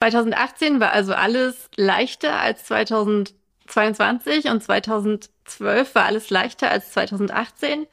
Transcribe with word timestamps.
2018 0.00 0.80
war 0.80 0.92
also 0.92 1.12
alles 1.12 1.68
leichter 1.76 2.38
als 2.38 2.64
2022 2.66 4.44
und 4.46 4.62
2012 4.62 5.94
war 5.94 6.04
alles 6.04 6.30
leichter 6.30 6.70
als 6.70 6.92
2018? 6.92 7.86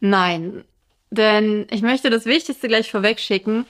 Nein, 0.00 0.64
denn 1.10 1.66
ich 1.70 1.82
möchte 1.82 2.08
das 2.08 2.24
Wichtigste 2.24 2.68
gleich 2.68 2.90
vorweg 2.90 3.20
schicken. 3.20 3.66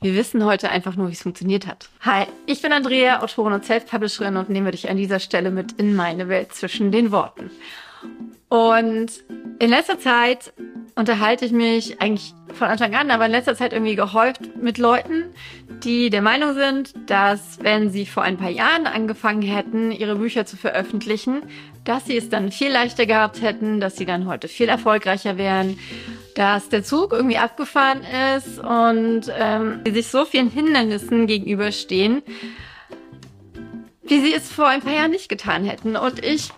Wir 0.00 0.14
wissen 0.14 0.44
heute 0.44 0.70
einfach 0.70 0.96
nur, 0.96 1.08
wie 1.08 1.12
es 1.12 1.22
funktioniert 1.22 1.66
hat. 1.66 1.88
Hi, 2.00 2.26
ich 2.46 2.62
bin 2.62 2.72
Andrea, 2.72 3.22
Autorin 3.22 3.52
und 3.52 3.64
Self-Publisherin 3.64 4.36
und 4.36 4.48
nehme 4.48 4.70
dich 4.70 4.88
an 4.88 4.96
dieser 4.96 5.20
Stelle 5.20 5.50
mit 5.50 5.72
in 5.72 5.94
meine 5.94 6.28
Welt 6.28 6.54
zwischen 6.54 6.90
den 6.90 7.10
Worten. 7.10 7.50
Und 8.48 9.08
in 9.58 9.70
letzter 9.70 9.98
Zeit 9.98 10.52
unterhalte 10.96 11.44
ich 11.44 11.52
mich 11.52 12.00
eigentlich 12.00 12.34
von 12.54 12.68
Anfang 12.68 12.94
an, 12.94 13.10
aber 13.10 13.26
in 13.26 13.32
letzter 13.32 13.56
Zeit 13.56 13.72
irgendwie 13.72 13.96
gehäuft 13.96 14.56
mit 14.56 14.78
Leuten, 14.78 15.24
die 15.82 16.08
der 16.08 16.22
Meinung 16.22 16.54
sind, 16.54 16.94
dass 17.06 17.58
wenn 17.62 17.90
sie 17.90 18.06
vor 18.06 18.22
ein 18.22 18.36
paar 18.36 18.50
Jahren 18.50 18.86
angefangen 18.86 19.42
hätten, 19.42 19.90
ihre 19.90 20.16
Bücher 20.16 20.46
zu 20.46 20.56
veröffentlichen, 20.56 21.42
dass 21.84 22.06
sie 22.06 22.16
es 22.16 22.28
dann 22.28 22.52
viel 22.52 22.70
leichter 22.70 23.06
gehabt 23.06 23.42
hätten, 23.42 23.80
dass 23.80 23.96
sie 23.96 24.06
dann 24.06 24.26
heute 24.26 24.46
viel 24.46 24.68
erfolgreicher 24.68 25.36
wären, 25.36 25.78
dass 26.36 26.68
der 26.68 26.84
Zug 26.84 27.12
irgendwie 27.12 27.38
abgefahren 27.38 28.02
ist 28.36 28.58
und 28.58 29.32
ähm, 29.36 29.80
sie 29.84 29.92
sich 29.92 30.08
so 30.08 30.24
vielen 30.24 30.50
Hindernissen 30.50 31.26
gegenüberstehen, 31.26 32.22
wie 34.02 34.20
sie 34.20 34.34
es 34.34 34.50
vor 34.50 34.68
ein 34.68 34.80
paar 34.80 34.94
Jahren 34.94 35.10
nicht 35.10 35.28
getan 35.28 35.64
hätten. 35.64 35.96
Und 35.96 36.24
ich 36.24 36.50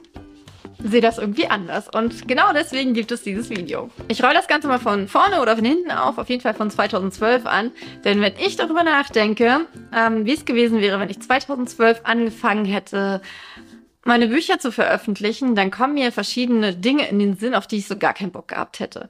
sehe 0.82 1.00
das 1.00 1.18
irgendwie 1.18 1.46
anders. 1.48 1.88
Und 1.88 2.28
genau 2.28 2.52
deswegen 2.52 2.94
gibt 2.94 3.12
es 3.12 3.22
dieses 3.22 3.50
Video. 3.50 3.90
Ich 4.08 4.22
roll 4.22 4.34
das 4.34 4.48
Ganze 4.48 4.68
mal 4.68 4.78
von 4.78 5.08
vorne 5.08 5.40
oder 5.40 5.56
von 5.56 5.64
hinten 5.64 5.90
auf, 5.90 6.18
auf 6.18 6.28
jeden 6.28 6.42
Fall 6.42 6.54
von 6.54 6.70
2012 6.70 7.46
an. 7.46 7.72
Denn 8.04 8.20
wenn 8.20 8.34
ich 8.38 8.56
darüber 8.56 8.82
nachdenke, 8.82 9.66
ähm, 9.94 10.26
wie 10.26 10.34
es 10.34 10.44
gewesen 10.44 10.80
wäre, 10.80 11.00
wenn 11.00 11.10
ich 11.10 11.20
2012 11.20 12.00
angefangen 12.04 12.64
hätte, 12.64 13.20
meine 14.04 14.28
Bücher 14.28 14.58
zu 14.58 14.70
veröffentlichen, 14.70 15.54
dann 15.54 15.70
kommen 15.70 15.94
mir 15.94 16.12
verschiedene 16.12 16.74
Dinge 16.74 17.08
in 17.08 17.18
den 17.18 17.36
Sinn, 17.36 17.54
auf 17.54 17.66
die 17.66 17.78
ich 17.78 17.88
so 17.88 17.96
gar 17.96 18.14
keinen 18.14 18.30
Bock 18.30 18.48
gehabt 18.48 18.78
hätte. 18.78 19.08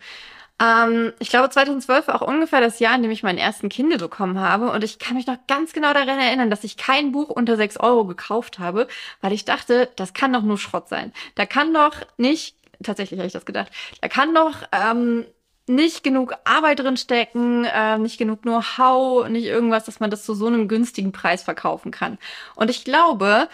Ähm, 0.60 1.12
ich 1.18 1.28
glaube, 1.28 1.50
2012 1.50 2.08
war 2.08 2.22
auch 2.22 2.26
ungefähr 2.26 2.60
das 2.60 2.78
Jahr, 2.78 2.94
in 2.94 3.02
dem 3.02 3.10
ich 3.10 3.22
meinen 3.22 3.38
ersten 3.38 3.68
Kindle 3.68 3.98
bekommen 3.98 4.40
habe. 4.40 4.70
Und 4.70 4.82
ich 4.84 4.98
kann 4.98 5.16
mich 5.16 5.26
noch 5.26 5.38
ganz 5.46 5.72
genau 5.72 5.92
daran 5.92 6.18
erinnern, 6.18 6.50
dass 6.50 6.64
ich 6.64 6.76
kein 6.76 7.12
Buch 7.12 7.28
unter 7.28 7.56
6 7.56 7.78
Euro 7.78 8.04
gekauft 8.06 8.58
habe, 8.58 8.88
weil 9.20 9.32
ich 9.32 9.44
dachte, 9.44 9.90
das 9.96 10.14
kann 10.14 10.32
doch 10.32 10.42
nur 10.42 10.58
Schrott 10.58 10.88
sein. 10.88 11.12
Da 11.34 11.46
kann 11.46 11.74
doch 11.74 11.94
nicht, 12.16 12.56
tatsächlich 12.82 13.18
habe 13.18 13.26
ich 13.26 13.32
das 13.34 13.46
gedacht, 13.46 13.70
da 14.00 14.08
kann 14.08 14.34
doch 14.34 14.62
ähm, 14.72 15.26
nicht 15.68 16.04
genug 16.04 16.34
Arbeit 16.44 16.78
drin 16.78 16.96
stecken, 16.96 17.64
äh, 17.64 17.98
nicht 17.98 18.18
genug 18.18 18.42
Know-how, 18.42 19.28
nicht 19.28 19.46
irgendwas, 19.46 19.84
dass 19.84 20.00
man 20.00 20.10
das 20.10 20.24
zu 20.24 20.34
so 20.34 20.46
einem 20.46 20.68
günstigen 20.68 21.12
Preis 21.12 21.42
verkaufen 21.42 21.90
kann. 21.90 22.18
Und 22.54 22.70
ich 22.70 22.84
glaube, 22.84 23.48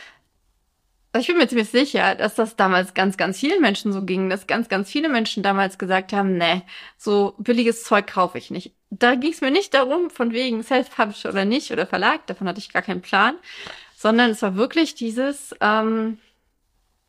ich 1.19 1.27
bin 1.27 1.37
mir 1.37 1.47
ziemlich 1.47 1.69
sicher, 1.69 2.15
dass 2.15 2.35
das 2.35 2.57
damals 2.57 2.95
ganz, 2.95 3.19
ganz 3.19 3.39
vielen 3.39 3.61
Menschen 3.61 3.93
so 3.93 4.03
ging, 4.03 4.31
dass 4.31 4.47
ganz, 4.47 4.69
ganz 4.69 4.91
viele 4.91 5.11
Menschen 5.11 5.43
damals 5.43 5.77
gesagt 5.77 6.13
haben, 6.13 6.39
nee, 6.39 6.63
so 6.97 7.35
billiges 7.39 7.85
Zeug 7.85 8.07
kaufe 8.07 8.39
ich 8.39 8.51
nicht. 8.51 8.75
Da 8.89 9.15
ging 9.15 9.33
es 9.33 9.43
mir 9.43 9.51
nicht 9.51 9.75
darum, 9.75 10.09
von 10.09 10.33
wegen 10.33 10.63
Self-Publish 10.63 11.27
oder 11.27 11.45
nicht 11.45 11.71
oder 11.71 11.87
Verlag, 11.87 12.27
davon 12.27 12.49
hatte 12.49 12.61
ich 12.61 12.73
gar 12.73 12.83
keinen 12.83 13.03
Plan, 13.03 13.37
sondern 13.95 14.31
es 14.31 14.41
war 14.41 14.57
wirklich 14.57 14.95
dieses, 14.95 15.55
ähm, 15.61 16.19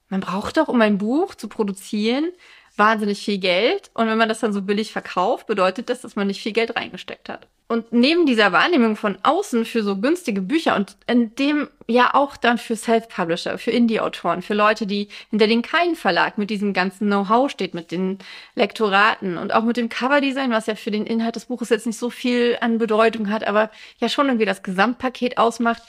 man 0.09 0.19
braucht 0.19 0.57
doch, 0.57 0.67
um 0.67 0.81
ein 0.81 0.97
Buch 0.97 1.35
zu 1.35 1.47
produzieren, 1.47 2.29
wahnsinnig 2.75 3.23
viel 3.23 3.37
Geld. 3.37 3.91
Und 3.93 4.07
wenn 4.07 4.17
man 4.17 4.29
das 4.29 4.39
dann 4.39 4.53
so 4.53 4.61
billig 4.61 4.91
verkauft, 4.91 5.47
bedeutet 5.47 5.89
das, 5.89 6.01
dass 6.01 6.15
man 6.15 6.27
nicht 6.27 6.41
viel 6.41 6.53
Geld 6.53 6.75
reingesteckt 6.75 7.29
hat. 7.29 7.47
Und 7.67 7.91
neben 7.91 8.25
dieser 8.25 8.51
Wahrnehmung 8.51 8.95
von 8.95 9.17
außen 9.23 9.65
für 9.65 9.83
so 9.83 9.97
günstige 9.97 10.41
Bücher 10.41 10.75
und 10.75 10.95
in 11.07 11.33
dem 11.35 11.69
ja 11.87 12.13
auch 12.13 12.37
dann 12.37 12.57
für 12.57 12.75
Self-Publisher, 12.75 13.57
für 13.57 13.71
Indie-Autoren, 13.71 14.41
für 14.41 14.53
Leute, 14.53 14.85
die 14.85 15.07
hinter 15.31 15.47
denen 15.47 15.61
kein 15.61 15.95
Verlag 15.95 16.37
mit 16.37 16.49
diesem 16.49 16.73
ganzen 16.73 17.07
Know-how 17.07 17.49
steht, 17.49 17.73
mit 17.73 17.91
den 17.91 18.19
Lektoraten 18.55 19.37
und 19.37 19.53
auch 19.53 19.63
mit 19.63 19.77
dem 19.77 19.89
Coverdesign, 19.89 20.51
was 20.51 20.67
ja 20.67 20.75
für 20.75 20.91
den 20.91 21.07
Inhalt 21.07 21.35
des 21.35 21.45
Buches 21.45 21.69
jetzt 21.69 21.87
nicht 21.87 21.97
so 21.97 22.09
viel 22.09 22.57
an 22.61 22.77
Bedeutung 22.77 23.29
hat, 23.31 23.43
aber 23.45 23.71
ja 23.97 24.09
schon 24.09 24.27
irgendwie 24.27 24.45
das 24.45 24.61
Gesamtpaket 24.61 25.37
ausmacht. 25.37 25.81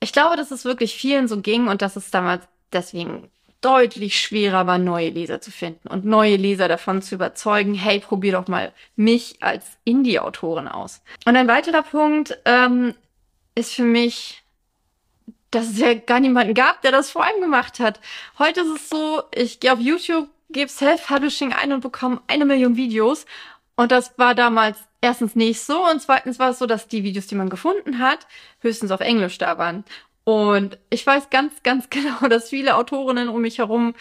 Ich 0.00 0.12
glaube, 0.12 0.36
dass 0.36 0.50
es 0.50 0.64
wirklich 0.64 0.94
vielen 0.94 1.26
so 1.26 1.40
ging 1.40 1.68
und 1.68 1.82
dass 1.82 1.96
es 1.96 2.10
damals 2.10 2.44
deswegen 2.72 3.28
deutlich 3.60 4.20
schwerer 4.20 4.66
war, 4.66 4.78
neue 4.78 5.10
Leser 5.10 5.40
zu 5.40 5.50
finden 5.50 5.88
und 5.88 6.04
neue 6.04 6.36
Leser 6.36 6.68
davon 6.68 7.02
zu 7.02 7.16
überzeugen, 7.16 7.74
hey, 7.74 7.98
probier 7.98 8.32
doch 8.32 8.48
mal 8.48 8.72
mich 8.96 9.36
als 9.40 9.78
Indie-Autorin 9.84 10.68
aus. 10.68 11.02
Und 11.24 11.36
ein 11.36 11.48
weiterer 11.48 11.82
Punkt 11.82 12.38
ähm, 12.44 12.94
ist 13.54 13.74
für 13.74 13.82
mich, 13.82 14.44
dass 15.50 15.70
es 15.70 15.78
ja 15.78 15.94
gar 15.94 16.20
niemanden 16.20 16.54
gab, 16.54 16.82
der 16.82 16.92
das 16.92 17.10
vor 17.10 17.24
allem 17.24 17.40
gemacht 17.40 17.80
hat. 17.80 18.00
Heute 18.38 18.60
ist 18.60 18.76
es 18.76 18.88
so, 18.88 19.22
ich 19.34 19.60
gehe 19.60 19.72
auf 19.72 19.80
YouTube, 19.80 20.28
gebe 20.50 20.70
Self-Publishing 20.70 21.52
ein 21.52 21.72
und 21.72 21.80
bekomme 21.80 22.20
eine 22.26 22.44
Million 22.44 22.76
Videos. 22.76 23.26
Und 23.76 23.92
das 23.92 24.18
war 24.18 24.34
damals 24.34 24.78
erstens 25.00 25.36
nicht 25.36 25.60
so 25.60 25.88
und 25.88 26.02
zweitens 26.02 26.38
war 26.38 26.50
es 26.50 26.58
so, 26.58 26.66
dass 26.66 26.88
die 26.88 27.04
Videos, 27.04 27.28
die 27.28 27.36
man 27.36 27.48
gefunden 27.48 27.98
hat, 27.98 28.26
höchstens 28.60 28.90
auf 28.90 29.00
Englisch 29.00 29.38
da 29.38 29.58
waren. 29.58 29.84
Und 30.28 30.76
ich 30.90 31.06
weiß 31.06 31.30
ganz, 31.30 31.62
ganz 31.62 31.88
genau, 31.90 32.28
dass 32.28 32.50
viele 32.50 32.76
Autorinnen 32.76 33.30
um 33.30 33.40
mich 33.40 33.56
herum 33.56 33.94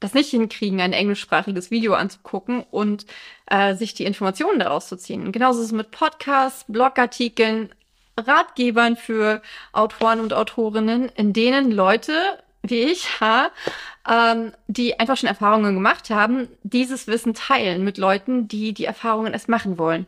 das 0.00 0.14
nicht 0.14 0.30
hinkriegen, 0.30 0.80
ein 0.80 0.94
englischsprachiges 0.94 1.70
Video 1.70 1.92
anzugucken 1.92 2.64
und 2.70 3.04
äh, 3.50 3.74
sich 3.74 3.92
die 3.92 4.06
Informationen 4.06 4.60
daraus 4.60 4.88
zu 4.88 4.96
ziehen. 4.96 5.30
Genauso 5.30 5.60
ist 5.60 5.66
es 5.66 5.72
mit 5.72 5.90
Podcasts, 5.90 6.64
Blogartikeln, 6.68 7.74
Ratgebern 8.16 8.96
für 8.96 9.42
Autoren 9.72 10.20
und 10.20 10.32
Autorinnen, 10.32 11.10
in 11.16 11.34
denen 11.34 11.70
Leute 11.70 12.42
wie 12.62 12.84
ich, 12.84 13.20
ha, 13.20 13.50
ähm, 14.08 14.52
die 14.68 14.98
einfach 14.98 15.18
schon 15.18 15.28
Erfahrungen 15.28 15.74
gemacht 15.74 16.08
haben, 16.08 16.48
dieses 16.62 17.08
Wissen 17.08 17.34
teilen 17.34 17.84
mit 17.84 17.98
Leuten, 17.98 18.48
die 18.48 18.72
die 18.72 18.86
Erfahrungen 18.86 19.34
erst 19.34 19.50
machen 19.50 19.76
wollen. 19.76 20.06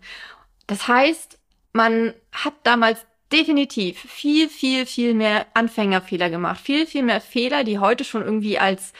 Das 0.66 0.88
heißt, 0.88 1.38
man 1.74 2.14
hat 2.32 2.54
damals 2.62 3.04
definitiv 3.32 3.98
viel, 4.00 4.48
viel, 4.48 4.86
viel 4.86 5.14
mehr 5.14 5.46
Anfängerfehler 5.54 6.30
gemacht. 6.30 6.60
Viel, 6.60 6.86
viel 6.86 7.02
mehr 7.02 7.20
Fehler, 7.20 7.64
die 7.64 7.78
heute 7.78 8.04
schon 8.04 8.22
irgendwie 8.22 8.58
als 8.58 8.92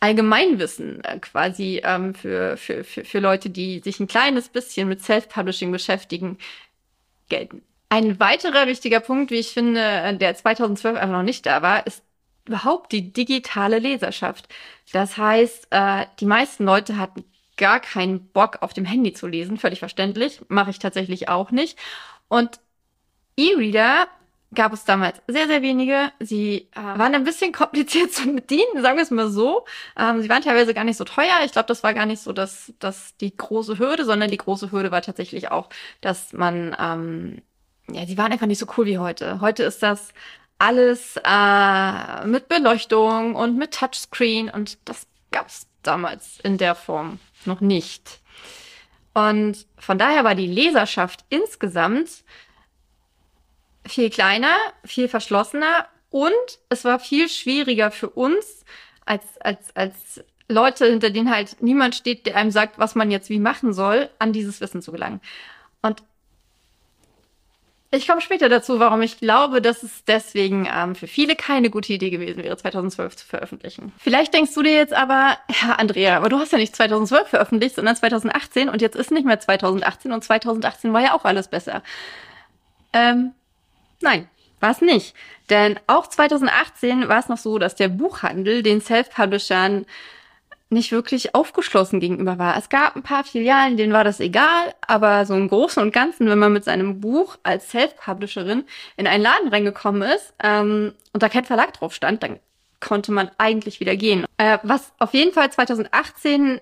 Allgemeinwissen 0.00 1.02
äh, 1.04 1.18
quasi 1.18 1.80
ähm, 1.84 2.14
für, 2.14 2.56
für, 2.56 2.84
für, 2.84 3.04
für 3.04 3.18
Leute, 3.18 3.50
die 3.50 3.80
sich 3.80 3.98
ein 3.98 4.06
kleines 4.06 4.48
bisschen 4.48 4.88
mit 4.88 5.02
Self-Publishing 5.02 5.72
beschäftigen, 5.72 6.38
gelten. 7.28 7.62
Ein 7.88 8.20
weiterer 8.20 8.66
wichtiger 8.66 9.00
Punkt, 9.00 9.30
wie 9.30 9.36
ich 9.36 9.48
finde, 9.48 9.80
äh, 9.80 10.16
der 10.16 10.34
2012 10.34 10.96
einfach 10.96 11.16
noch 11.16 11.22
nicht 11.22 11.46
da 11.46 11.62
war, 11.62 11.86
ist 11.86 12.02
überhaupt 12.46 12.92
die 12.92 13.12
digitale 13.12 13.78
Leserschaft. 13.78 14.48
Das 14.92 15.16
heißt, 15.16 15.68
äh, 15.70 16.06
die 16.20 16.26
meisten 16.26 16.64
Leute 16.64 16.98
hatten 16.98 17.24
gar 17.56 17.80
keinen 17.80 18.26
Bock 18.28 18.58
auf 18.60 18.74
dem 18.74 18.84
Handy 18.84 19.12
zu 19.14 19.26
lesen, 19.26 19.56
völlig 19.56 19.78
verständlich, 19.78 20.40
mache 20.48 20.70
ich 20.70 20.78
tatsächlich 20.78 21.28
auch 21.28 21.50
nicht. 21.50 21.78
Und 22.28 22.60
E-Reader 23.36 24.08
gab 24.54 24.72
es 24.72 24.84
damals 24.84 25.20
sehr, 25.26 25.46
sehr 25.46 25.62
wenige. 25.62 26.12
Sie 26.20 26.68
äh, 26.74 26.80
waren 26.80 27.14
ein 27.14 27.24
bisschen 27.24 27.52
kompliziert 27.52 28.12
zu 28.14 28.32
bedienen, 28.32 28.82
sagen 28.82 28.96
wir 28.96 29.02
es 29.02 29.10
mal 29.10 29.28
so. 29.28 29.64
Ähm, 29.98 30.22
sie 30.22 30.28
waren 30.28 30.42
teilweise 30.42 30.74
gar 30.74 30.84
nicht 30.84 30.96
so 30.96 31.04
teuer. 31.04 31.40
Ich 31.44 31.52
glaube, 31.52 31.68
das 31.68 31.82
war 31.82 31.94
gar 31.94 32.06
nicht 32.06 32.22
so 32.22 32.32
dass 32.32 32.72
das 32.78 33.16
die 33.18 33.36
große 33.36 33.78
Hürde, 33.78 34.04
sondern 34.04 34.30
die 34.30 34.36
große 34.36 34.72
Hürde 34.72 34.90
war 34.90 35.02
tatsächlich 35.02 35.50
auch, 35.50 35.68
dass 36.00 36.32
man, 36.32 36.74
ähm, 36.78 37.42
ja, 37.90 38.06
sie 38.06 38.18
waren 38.18 38.32
einfach 38.32 38.46
nicht 38.46 38.58
so 38.58 38.66
cool 38.76 38.86
wie 38.86 38.98
heute. 38.98 39.40
Heute 39.40 39.62
ist 39.64 39.82
das 39.82 40.12
alles 40.58 41.16
äh, 41.22 42.26
mit 42.26 42.48
Beleuchtung 42.48 43.34
und 43.34 43.58
mit 43.58 43.74
Touchscreen 43.74 44.48
und 44.48 44.78
das 44.86 45.06
gab 45.30 45.48
es 45.48 45.66
damals 45.82 46.38
in 46.42 46.56
der 46.56 46.74
Form 46.74 47.18
noch 47.44 47.60
nicht. 47.60 48.20
Und 49.12 49.66
von 49.78 49.98
daher 49.98 50.24
war 50.24 50.34
die 50.34 50.46
Leserschaft 50.46 51.24
insgesamt 51.28 52.24
viel 53.86 54.10
kleiner, 54.10 54.54
viel 54.84 55.08
verschlossener 55.08 55.86
und 56.10 56.32
es 56.68 56.84
war 56.84 56.98
viel 56.98 57.28
schwieriger 57.28 57.90
für 57.90 58.10
uns 58.10 58.64
als, 59.04 59.24
als, 59.40 59.74
als 59.76 60.24
Leute, 60.48 60.86
hinter 60.86 61.10
denen 61.10 61.30
halt 61.30 61.56
niemand 61.60 61.94
steht, 61.94 62.26
der 62.26 62.36
einem 62.36 62.50
sagt, 62.50 62.78
was 62.78 62.94
man 62.94 63.10
jetzt 63.10 63.30
wie 63.30 63.38
machen 63.38 63.72
soll, 63.72 64.10
an 64.18 64.32
dieses 64.32 64.60
Wissen 64.60 64.82
zu 64.82 64.92
gelangen. 64.92 65.20
Und 65.82 66.02
ich 67.92 68.06
komme 68.06 68.20
später 68.20 68.48
dazu, 68.48 68.80
warum 68.80 69.00
ich 69.02 69.18
glaube, 69.18 69.62
dass 69.62 69.82
es 69.82 70.04
deswegen 70.04 70.68
ähm, 70.72 70.94
für 70.94 71.06
viele 71.06 71.36
keine 71.36 71.70
gute 71.70 71.92
Idee 71.92 72.10
gewesen 72.10 72.42
wäre, 72.42 72.56
2012 72.56 73.16
zu 73.16 73.26
veröffentlichen. 73.26 73.92
Vielleicht 73.98 74.34
denkst 74.34 74.54
du 74.54 74.62
dir 74.62 74.74
jetzt 74.74 74.92
aber, 74.92 75.38
ja, 75.62 75.74
Andrea, 75.76 76.16
aber 76.16 76.28
du 76.28 76.38
hast 76.38 76.52
ja 76.52 76.58
nicht 76.58 76.74
2012 76.74 77.28
veröffentlicht, 77.28 77.76
sondern 77.76 77.96
2018 77.96 78.68
und 78.68 78.82
jetzt 78.82 78.96
ist 78.96 79.12
nicht 79.12 79.24
mehr 79.24 79.38
2018 79.38 80.12
und 80.12 80.22
2018 80.22 80.92
war 80.92 81.00
ja 81.00 81.14
auch 81.14 81.24
alles 81.24 81.48
besser. 81.48 81.82
Ähm, 82.92 83.32
Nein, 84.00 84.28
war 84.60 84.70
es 84.70 84.80
nicht. 84.80 85.14
Denn 85.50 85.78
auch 85.86 86.06
2018 86.06 87.08
war 87.08 87.18
es 87.18 87.28
noch 87.28 87.38
so, 87.38 87.58
dass 87.58 87.74
der 87.74 87.88
Buchhandel 87.88 88.62
den 88.62 88.80
Self-Publishern 88.80 89.86
nicht 90.68 90.90
wirklich 90.90 91.34
aufgeschlossen 91.34 92.00
gegenüber 92.00 92.38
war. 92.38 92.56
Es 92.56 92.68
gab 92.68 92.96
ein 92.96 93.04
paar 93.04 93.22
Filialen, 93.22 93.76
denen 93.76 93.92
war 93.92 94.02
das 94.02 94.18
egal, 94.18 94.74
aber 94.86 95.24
so 95.24 95.34
im 95.34 95.48
Großen 95.48 95.80
und 95.80 95.92
Ganzen, 95.92 96.28
wenn 96.28 96.40
man 96.40 96.52
mit 96.52 96.64
seinem 96.64 97.00
Buch 97.00 97.38
als 97.44 97.70
Self-Publisherin 97.70 98.64
in 98.96 99.06
einen 99.06 99.22
Laden 99.22 99.48
reingekommen 99.48 100.02
ist 100.02 100.34
ähm, 100.42 100.94
und 101.12 101.22
da 101.22 101.28
kein 101.28 101.44
Verlag 101.44 101.72
drauf 101.74 101.94
stand, 101.94 102.24
dann 102.24 102.40
konnte 102.80 103.12
man 103.12 103.30
eigentlich 103.38 103.78
wieder 103.78 103.94
gehen. 103.94 104.26
Äh, 104.38 104.58
was 104.64 104.92
auf 104.98 105.14
jeden 105.14 105.32
Fall 105.32 105.50
2018 105.52 106.60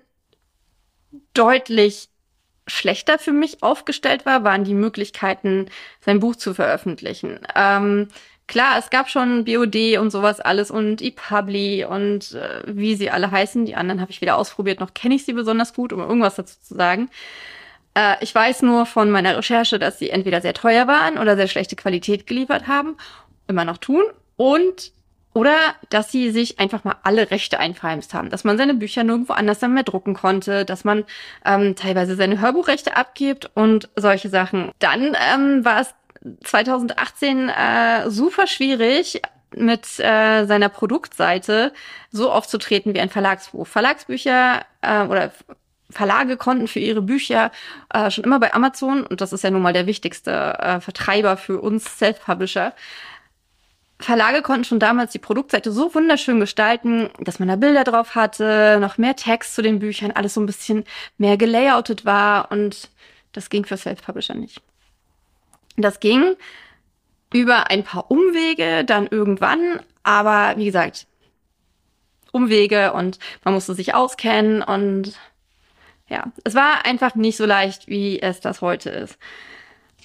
deutlich 1.32 2.08
schlechter 2.66 3.18
für 3.18 3.32
mich 3.32 3.62
aufgestellt 3.62 4.26
war, 4.26 4.44
waren 4.44 4.64
die 4.64 4.74
Möglichkeiten, 4.74 5.66
sein 6.00 6.20
Buch 6.20 6.36
zu 6.36 6.54
veröffentlichen. 6.54 7.40
Ähm, 7.54 8.08
klar, 8.46 8.78
es 8.78 8.90
gab 8.90 9.10
schon 9.10 9.44
BOD 9.44 9.98
und 9.98 10.10
sowas 10.10 10.40
alles 10.40 10.70
und 10.70 11.02
ePubli 11.02 11.84
und 11.84 12.32
äh, 12.32 12.62
wie 12.66 12.94
sie 12.94 13.10
alle 13.10 13.30
heißen. 13.30 13.66
Die 13.66 13.76
anderen 13.76 14.00
habe 14.00 14.10
ich 14.10 14.20
wieder 14.20 14.36
ausprobiert, 14.36 14.80
noch 14.80 14.94
kenne 14.94 15.14
ich 15.14 15.24
sie 15.24 15.34
besonders 15.34 15.74
gut, 15.74 15.92
um 15.92 16.00
irgendwas 16.00 16.36
dazu 16.36 16.56
zu 16.60 16.74
sagen. 16.74 17.10
Äh, 17.94 18.16
ich 18.22 18.34
weiß 18.34 18.62
nur 18.62 18.86
von 18.86 19.10
meiner 19.10 19.36
Recherche, 19.36 19.78
dass 19.78 19.98
sie 19.98 20.10
entweder 20.10 20.40
sehr 20.40 20.54
teuer 20.54 20.86
waren 20.86 21.18
oder 21.18 21.36
sehr 21.36 21.48
schlechte 21.48 21.76
Qualität 21.76 22.26
geliefert 22.26 22.66
haben, 22.66 22.96
immer 23.46 23.64
noch 23.64 23.78
tun 23.78 24.04
und 24.36 24.93
oder 25.34 25.56
dass 25.90 26.10
sie 26.10 26.30
sich 26.30 26.58
einfach 26.58 26.84
mal 26.84 26.96
alle 27.02 27.30
Rechte 27.30 27.58
einverheimst 27.58 28.14
haben, 28.14 28.30
dass 28.30 28.44
man 28.44 28.56
seine 28.56 28.74
Bücher 28.74 29.04
nirgendwo 29.04 29.34
anders 29.34 29.58
dann 29.58 29.74
mehr 29.74 29.82
drucken 29.82 30.14
konnte, 30.14 30.64
dass 30.64 30.84
man 30.84 31.04
ähm, 31.44 31.76
teilweise 31.76 32.16
seine 32.16 32.40
Hörbuchrechte 32.40 32.96
abgibt 32.96 33.50
und 33.54 33.90
solche 33.96 34.30
Sachen. 34.30 34.70
Dann 34.78 35.16
ähm, 35.32 35.64
war 35.64 35.80
es 35.80 35.94
2018 36.44 37.50
äh, 37.50 38.10
super 38.10 38.46
schwierig, 38.46 39.20
mit 39.56 40.00
äh, 40.00 40.46
seiner 40.46 40.68
Produktseite 40.68 41.72
so 42.10 42.30
aufzutreten 42.30 42.94
wie 42.94 43.00
ein 43.00 43.10
Verlagsbuch. 43.10 43.66
Verlagsbücher 43.66 44.64
äh, 44.82 45.02
oder 45.04 45.32
Verlage 45.90 46.36
konnten 46.36 46.66
für 46.66 46.80
ihre 46.80 47.02
Bücher 47.02 47.52
äh, 47.92 48.10
schon 48.10 48.24
immer 48.24 48.40
bei 48.40 48.52
Amazon, 48.52 49.04
und 49.04 49.20
das 49.20 49.32
ist 49.32 49.44
ja 49.44 49.50
nun 49.50 49.62
mal 49.62 49.72
der 49.72 49.86
wichtigste 49.86 50.58
äh, 50.58 50.80
Vertreiber 50.80 51.36
für 51.36 51.60
uns 51.60 51.98
Self-Publisher, 51.98 52.74
Verlage 54.04 54.42
konnten 54.42 54.64
schon 54.64 54.78
damals 54.78 55.12
die 55.12 55.18
Produktseite 55.18 55.72
so 55.72 55.94
wunderschön 55.94 56.38
gestalten, 56.38 57.10
dass 57.20 57.38
man 57.38 57.48
da 57.48 57.56
Bilder 57.56 57.84
drauf 57.84 58.14
hatte, 58.14 58.78
noch 58.80 58.98
mehr 58.98 59.16
Text 59.16 59.54
zu 59.54 59.62
den 59.62 59.78
Büchern, 59.78 60.12
alles 60.12 60.34
so 60.34 60.40
ein 60.40 60.46
bisschen 60.46 60.84
mehr 61.18 61.36
gelayoutet 61.36 62.04
war 62.04 62.50
und 62.52 62.90
das 63.32 63.50
ging 63.50 63.64
für 63.64 63.76
Self-Publisher 63.76 64.34
nicht. 64.34 64.62
Das 65.76 66.00
ging 66.00 66.36
über 67.32 67.70
ein 67.70 67.82
paar 67.82 68.10
Umwege 68.10 68.84
dann 68.84 69.08
irgendwann, 69.08 69.80
aber 70.02 70.56
wie 70.56 70.66
gesagt, 70.66 71.06
Umwege 72.30 72.92
und 72.92 73.18
man 73.42 73.54
musste 73.54 73.74
sich 73.74 73.94
auskennen 73.94 74.62
und 74.62 75.18
ja, 76.08 76.24
es 76.44 76.54
war 76.54 76.84
einfach 76.84 77.14
nicht 77.14 77.36
so 77.36 77.46
leicht, 77.46 77.88
wie 77.88 78.20
es 78.20 78.40
das 78.40 78.60
heute 78.60 78.90
ist. 78.90 79.18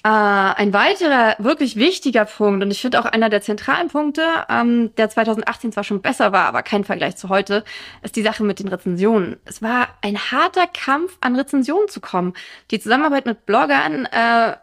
Äh, 0.02 0.08
ein 0.08 0.72
weiterer 0.72 1.36
wirklich 1.38 1.76
wichtiger 1.76 2.24
Punkt, 2.24 2.64
und 2.64 2.70
ich 2.70 2.80
finde 2.80 3.00
auch 3.00 3.04
einer 3.04 3.28
der 3.28 3.42
zentralen 3.42 3.88
Punkte, 3.88 4.22
ähm, 4.48 4.94
der 4.96 5.10
2018 5.10 5.72
zwar 5.72 5.84
schon 5.84 6.00
besser 6.00 6.32
war, 6.32 6.46
aber 6.46 6.62
kein 6.62 6.84
Vergleich 6.84 7.16
zu 7.16 7.28
heute, 7.28 7.64
ist 8.02 8.16
die 8.16 8.22
Sache 8.22 8.42
mit 8.42 8.60
den 8.60 8.68
Rezensionen. 8.68 9.36
Es 9.44 9.60
war 9.60 9.88
ein 10.00 10.16
harter 10.16 10.66
Kampf, 10.66 11.18
an 11.20 11.36
Rezensionen 11.36 11.88
zu 11.88 12.00
kommen. 12.00 12.32
Die 12.70 12.80
Zusammenarbeit 12.80 13.26
mit 13.26 13.44
Bloggern 13.44 14.06
äh, 14.06 14.56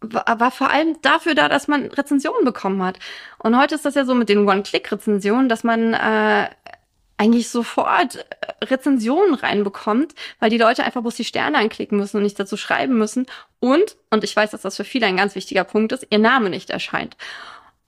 war, 0.00 0.40
war 0.40 0.50
vor 0.52 0.70
allem 0.70 0.96
dafür 1.02 1.34
da, 1.34 1.48
dass 1.48 1.66
man 1.66 1.86
Rezensionen 1.86 2.44
bekommen 2.44 2.82
hat. 2.82 3.00
Und 3.38 3.58
heute 3.58 3.74
ist 3.74 3.84
das 3.84 3.96
ja 3.96 4.04
so 4.04 4.14
mit 4.14 4.28
den 4.28 4.48
One-Click-Rezensionen, 4.48 5.48
dass 5.48 5.64
man 5.64 5.94
äh, 5.94 6.48
eigentlich 7.24 7.48
sofort 7.48 8.16
äh, 8.16 8.64
Rezensionen 8.64 9.34
reinbekommt, 9.34 10.14
weil 10.38 10.50
die 10.50 10.58
Leute 10.58 10.84
einfach 10.84 11.00
bloß 11.00 11.16
die 11.16 11.24
Sterne 11.24 11.58
anklicken 11.58 11.98
müssen 11.98 12.18
und 12.18 12.22
nicht 12.22 12.38
dazu 12.38 12.56
schreiben 12.56 12.98
müssen. 12.98 13.26
Und, 13.60 13.96
und 14.10 14.24
ich 14.24 14.36
weiß, 14.36 14.50
dass 14.50 14.62
das 14.62 14.76
für 14.76 14.84
viele 14.84 15.06
ein 15.06 15.16
ganz 15.16 15.34
wichtiger 15.34 15.64
Punkt 15.64 15.92
ist, 15.92 16.06
ihr 16.10 16.18
Name 16.18 16.50
nicht 16.50 16.70
erscheint. 16.70 17.16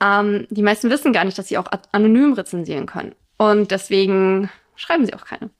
Ähm, 0.03 0.47
die 0.51 0.63
meisten 0.63 0.91
wissen 0.91 1.13
gar 1.13 1.25
nicht, 1.25 1.39
dass 1.39 1.49
sie 1.49 1.59
auch 1.59 1.71
anonym 1.93 2.33
rezensieren 2.33 2.87
können. 2.87 3.15
Und 3.37 3.71
deswegen 3.71 4.51
schreiben 4.75 5.05
sie 5.05 5.15
auch 5.15 5.25
keine. 5.25 5.51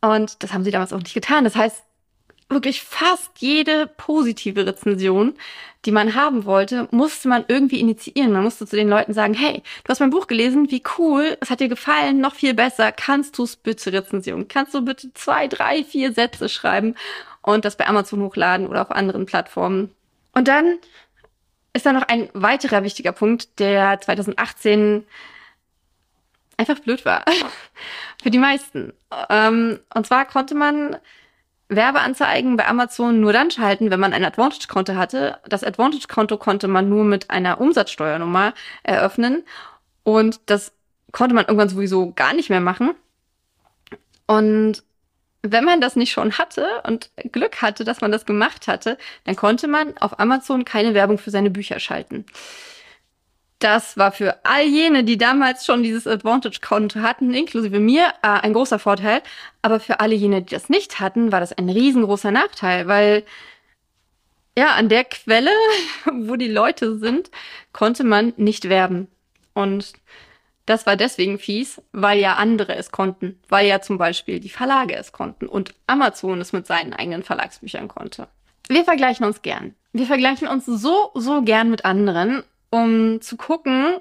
Und 0.00 0.42
das 0.42 0.52
haben 0.52 0.64
sie 0.64 0.72
damals 0.72 0.92
auch 0.92 0.98
nicht 0.98 1.14
getan. 1.14 1.44
Das 1.44 1.54
heißt, 1.54 1.84
wirklich 2.54 2.82
fast 2.82 3.30
jede 3.38 3.86
positive 3.86 4.66
Rezension, 4.66 5.34
die 5.84 5.90
man 5.90 6.14
haben 6.14 6.44
wollte, 6.44 6.88
musste 6.90 7.28
man 7.28 7.44
irgendwie 7.48 7.80
initiieren. 7.80 8.32
Man 8.32 8.44
musste 8.44 8.66
zu 8.66 8.76
den 8.76 8.88
Leuten 8.88 9.14
sagen, 9.14 9.34
hey, 9.34 9.62
du 9.84 9.88
hast 9.88 10.00
mein 10.00 10.10
Buch 10.10 10.26
gelesen, 10.26 10.70
wie 10.70 10.82
cool, 10.98 11.36
es 11.40 11.50
hat 11.50 11.60
dir 11.60 11.68
gefallen, 11.68 12.20
noch 12.20 12.34
viel 12.34 12.54
besser, 12.54 12.92
kannst 12.92 13.38
du 13.38 13.44
es 13.44 13.56
bitte 13.56 13.92
Rezension? 13.92 14.46
Kannst 14.48 14.74
du 14.74 14.82
bitte 14.82 15.12
zwei, 15.14 15.48
drei, 15.48 15.82
vier 15.82 16.12
Sätze 16.12 16.48
schreiben 16.48 16.94
und 17.40 17.64
das 17.64 17.76
bei 17.76 17.86
Amazon 17.86 18.22
hochladen 18.22 18.68
oder 18.68 18.82
auf 18.82 18.90
anderen 18.90 19.26
Plattformen? 19.26 19.90
Und 20.32 20.48
dann 20.48 20.78
ist 21.72 21.86
da 21.86 21.92
noch 21.92 22.06
ein 22.06 22.28
weiterer 22.32 22.84
wichtiger 22.84 23.12
Punkt, 23.12 23.58
der 23.58 24.00
2018 24.00 25.04
einfach 26.56 26.78
blöd 26.80 27.04
war. 27.04 27.24
Für 28.22 28.30
die 28.30 28.38
meisten. 28.38 28.92
Ähm, 29.28 29.80
und 29.94 30.06
zwar 30.06 30.26
konnte 30.26 30.54
man 30.54 30.96
Werbeanzeigen 31.74 32.56
bei 32.56 32.66
Amazon 32.66 33.20
nur 33.20 33.32
dann 33.32 33.50
schalten, 33.50 33.90
wenn 33.90 34.00
man 34.00 34.12
ein 34.12 34.24
Advantage-Konto 34.24 34.94
hatte. 34.94 35.38
Das 35.48 35.64
Advantage-Konto 35.64 36.36
konnte 36.36 36.68
man 36.68 36.88
nur 36.88 37.04
mit 37.04 37.30
einer 37.30 37.60
Umsatzsteuernummer 37.60 38.54
eröffnen 38.82 39.44
und 40.02 40.40
das 40.46 40.72
konnte 41.12 41.34
man 41.34 41.44
irgendwann 41.44 41.68
sowieso 41.68 42.12
gar 42.12 42.32
nicht 42.32 42.50
mehr 42.50 42.60
machen. 42.60 42.94
Und 44.26 44.82
wenn 45.42 45.64
man 45.64 45.80
das 45.80 45.96
nicht 45.96 46.12
schon 46.12 46.38
hatte 46.38 46.66
und 46.86 47.10
Glück 47.32 47.62
hatte, 47.62 47.84
dass 47.84 48.00
man 48.00 48.12
das 48.12 48.24
gemacht 48.24 48.68
hatte, 48.68 48.96
dann 49.24 49.36
konnte 49.36 49.66
man 49.66 49.96
auf 49.98 50.18
Amazon 50.20 50.64
keine 50.64 50.94
Werbung 50.94 51.18
für 51.18 51.30
seine 51.30 51.50
Bücher 51.50 51.80
schalten. 51.80 52.24
Das 53.62 53.96
war 53.96 54.10
für 54.10 54.44
all 54.44 54.64
jene, 54.64 55.04
die 55.04 55.16
damals 55.16 55.64
schon 55.64 55.84
dieses 55.84 56.08
Advantage-Konto 56.08 56.98
hatten, 57.00 57.32
inklusive 57.32 57.78
mir, 57.78 58.08
äh, 58.22 58.26
ein 58.26 58.54
großer 58.54 58.80
Vorteil. 58.80 59.22
Aber 59.62 59.78
für 59.78 60.00
alle 60.00 60.16
jene, 60.16 60.42
die 60.42 60.52
das 60.52 60.68
nicht 60.68 60.98
hatten, 60.98 61.30
war 61.30 61.38
das 61.38 61.52
ein 61.52 61.68
riesengroßer 61.68 62.32
Nachteil, 62.32 62.88
weil 62.88 63.22
ja, 64.58 64.74
an 64.74 64.88
der 64.88 65.04
Quelle, 65.04 65.52
wo 66.12 66.34
die 66.34 66.48
Leute 66.48 66.98
sind, 66.98 67.30
konnte 67.72 68.02
man 68.02 68.32
nicht 68.36 68.68
werben. 68.68 69.06
Und 69.54 69.92
das 70.66 70.84
war 70.84 70.96
deswegen 70.96 71.38
fies, 71.38 71.80
weil 71.92 72.18
ja 72.18 72.34
andere 72.34 72.74
es 72.74 72.90
konnten, 72.90 73.38
weil 73.48 73.68
ja 73.68 73.80
zum 73.80 73.96
Beispiel 73.96 74.40
die 74.40 74.48
Verlage 74.48 74.96
es 74.96 75.12
konnten 75.12 75.46
und 75.46 75.72
Amazon 75.86 76.40
es 76.40 76.52
mit 76.52 76.66
seinen 76.66 76.94
eigenen 76.94 77.22
Verlagsbüchern 77.22 77.86
konnte. 77.86 78.26
Wir 78.66 78.82
vergleichen 78.82 79.24
uns 79.24 79.42
gern. 79.42 79.76
Wir 79.92 80.06
vergleichen 80.06 80.48
uns 80.48 80.66
so, 80.66 81.12
so 81.14 81.42
gern 81.42 81.70
mit 81.70 81.84
anderen 81.84 82.42
um 82.72 83.20
zu 83.20 83.36
gucken, 83.36 83.98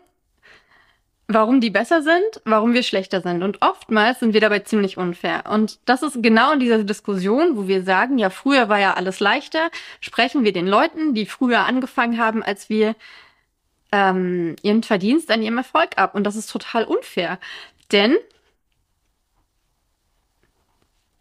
warum 1.27 1.61
die 1.61 1.69
besser 1.69 2.01
sind, 2.01 2.41
warum 2.45 2.73
wir 2.73 2.83
schlechter 2.83 3.21
sind. 3.21 3.43
Und 3.43 3.61
oftmals 3.61 4.19
sind 4.19 4.33
wir 4.33 4.41
dabei 4.41 4.59
ziemlich 4.59 4.97
unfair. 4.97 5.43
Und 5.49 5.79
das 5.85 6.03
ist 6.03 6.23
genau 6.23 6.53
in 6.53 6.59
dieser 6.59 6.83
Diskussion, 6.83 7.57
wo 7.57 7.67
wir 7.67 7.83
sagen, 7.83 8.17
ja, 8.17 8.29
früher 8.29 8.69
war 8.69 8.79
ja 8.79 8.93
alles 8.93 9.19
leichter, 9.19 9.69
sprechen 9.99 10.43
wir 10.43 10.53
den 10.53 10.67
Leuten, 10.67 11.13
die 11.13 11.25
früher 11.25 11.65
angefangen 11.65 12.17
haben, 12.17 12.43
als 12.43 12.69
wir 12.69 12.95
ähm, 13.91 14.55
ihren 14.61 14.83
Verdienst 14.83 15.29
an 15.31 15.43
ihrem 15.43 15.57
Erfolg 15.57 15.97
ab. 15.97 16.15
Und 16.15 16.23
das 16.23 16.35
ist 16.37 16.49
total 16.49 16.85
unfair. 16.85 17.39
Denn 17.91 18.17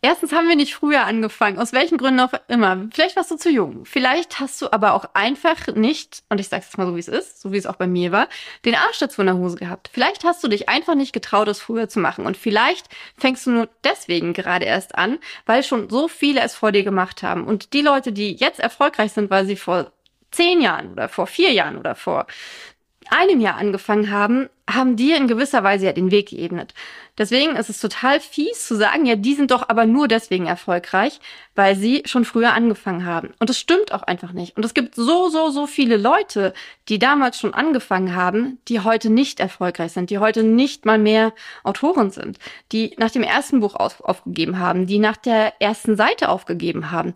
Erstens 0.03 0.33
haben 0.33 0.49
wir 0.49 0.57
nicht 0.57 0.75
früher 0.75 1.05
angefangen, 1.05 1.59
aus 1.59 1.75
welchen 1.75 1.99
Gründen 1.99 2.21
auch 2.21 2.33
immer. 2.49 2.89
Vielleicht 2.93 3.17
warst 3.17 3.31
du 3.31 3.37
zu 3.37 3.51
jung. 3.51 3.85
Vielleicht 3.85 4.41
hast 4.41 4.63
du 4.63 4.73
aber 4.73 4.95
auch 4.95 5.05
einfach 5.13 5.67
nicht, 5.69 6.23
und 6.31 6.41
ich 6.41 6.49
sag's 6.49 6.67
jetzt 6.67 6.79
mal 6.79 6.87
so 6.87 6.97
wie 6.97 7.01
es 7.01 7.09
ist, 7.09 7.43
so 7.43 7.53
wie 7.53 7.59
es 7.59 7.67
auch 7.67 7.77
bei 7.77 7.87
mir 7.87 8.11
war, 8.11 8.29
den 8.65 8.75
Arsch 8.75 8.99
dazu 8.99 9.21
in 9.21 9.27
der 9.27 9.37
Hose 9.37 9.57
gehabt. 9.57 9.91
Vielleicht 9.93 10.25
hast 10.25 10.43
du 10.43 10.49
dich 10.49 10.71
einfach 10.71 10.95
nicht 10.95 11.13
getraut, 11.13 11.49
es 11.49 11.61
früher 11.61 11.91
zu 11.91 12.01
machen. 12.01 12.25
Und 12.25 12.39
vielleicht 12.39 12.87
fängst 13.19 13.47
du 13.47 13.51
nur 13.51 13.69
deswegen 13.85 14.33
gerade 14.33 14.65
erst 14.65 14.95
an, 14.95 15.19
weil 15.45 15.63
schon 15.63 15.91
so 15.91 16.09
viele 16.09 16.41
es 16.41 16.55
vor 16.55 16.73
dir 16.73 16.83
gemacht 16.83 17.23
haben. 17.23 17.45
Und 17.45 17.75
die 17.75 17.83
Leute, 17.83 18.13
die 18.13 18.33
jetzt 18.33 18.59
erfolgreich 18.59 19.13
sind, 19.13 19.29
weil 19.29 19.45
sie 19.45 19.57
vor 19.57 19.93
zehn 20.31 20.63
Jahren 20.63 20.93
oder 20.93 21.11
vor 21.11 21.27
vier 21.27 21.53
Jahren 21.53 21.77
oder 21.77 21.95
vor 21.95 22.27
einem 23.09 23.41
Jahr 23.41 23.57
angefangen 23.57 24.11
haben, 24.11 24.49
haben 24.69 24.97
dir 24.97 25.17
in 25.17 25.27
gewisser 25.27 25.65
Weise 25.65 25.87
ja 25.87 25.93
den 25.93 26.11
Weg 26.11 26.29
geebnet. 26.29 26.75
Deswegen 27.19 27.57
ist 27.57 27.69
es 27.69 27.81
total 27.81 28.21
fies 28.21 28.67
zu 28.67 28.77
sagen, 28.77 29.05
ja, 29.05 29.17
die 29.17 29.35
sind 29.35 29.51
doch 29.51 29.69
aber 29.69 29.85
nur 29.85 30.07
deswegen 30.07 30.47
erfolgreich, 30.47 31.21
weil 31.55 31.77
sie 31.77 32.03
schon 32.07 32.25
früher 32.25 32.55
angefangen 32.55 33.05
haben. 33.05 33.31
Und 33.39 33.51
das 33.51 33.59
stimmt 33.59 33.93
auch 33.93 34.03
einfach 34.03 34.33
nicht. 34.33 34.57
Und 34.57 34.65
es 34.65 34.75
gibt 34.75 34.95
so, 34.95 35.29
so, 35.29 35.51
so 35.51 35.67
viele 35.67 35.97
Leute, 35.97 36.53
die 36.89 36.99
damals 36.99 37.39
schon 37.39 37.53
angefangen 37.53 38.15
haben, 38.15 38.59
die 38.69 38.81
heute 38.81 39.11
nicht 39.11 39.41
erfolgreich 39.41 39.93
sind, 39.93 40.11
die 40.11 40.19
heute 40.19 40.43
nicht 40.43 40.87
mal 40.87 40.99
mehr 40.99 41.33
Autoren 41.65 42.11
sind, 42.11 42.39
die 42.73 42.95
nach 42.99 43.11
dem 43.11 43.23
ersten 43.23 43.61
Buch 43.61 43.75
auf, 43.75 44.01
aufgegeben 44.03 44.59
haben, 44.59 44.87
die 44.87 44.99
nach 44.99 45.17
der 45.17 45.61
ersten 45.61 45.97
Seite 45.97 46.29
aufgegeben 46.29 46.91
haben. 46.91 47.15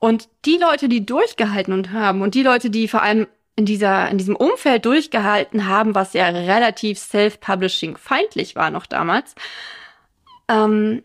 Und 0.00 0.28
die 0.44 0.58
Leute, 0.58 0.88
die 0.88 1.04
durchgehalten 1.04 1.92
haben 1.92 2.22
und 2.22 2.34
die 2.34 2.42
Leute, 2.42 2.70
die 2.70 2.86
vor 2.86 3.02
allem 3.02 3.26
in 3.58 3.64
dieser, 3.64 4.08
in 4.08 4.18
diesem 4.18 4.36
Umfeld 4.36 4.84
durchgehalten 4.84 5.66
haben, 5.66 5.96
was 5.96 6.12
ja 6.12 6.28
relativ 6.28 6.96
self-publishing 6.96 7.96
feindlich 7.96 8.54
war 8.54 8.70
noch 8.70 8.86
damals, 8.86 9.34
ähm, 10.46 11.02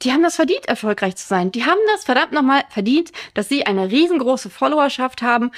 die 0.00 0.12
haben 0.12 0.22
das 0.22 0.36
verdient, 0.36 0.66
erfolgreich 0.66 1.16
zu 1.16 1.26
sein. 1.26 1.50
Die 1.50 1.64
haben 1.64 1.80
das 1.92 2.04
verdammt 2.04 2.30
nochmal 2.30 2.62
verdient, 2.70 3.10
dass 3.34 3.48
sie 3.48 3.66
eine 3.66 3.90
riesengroße 3.90 4.50
Followerschaft 4.50 5.20
haben, 5.20 5.50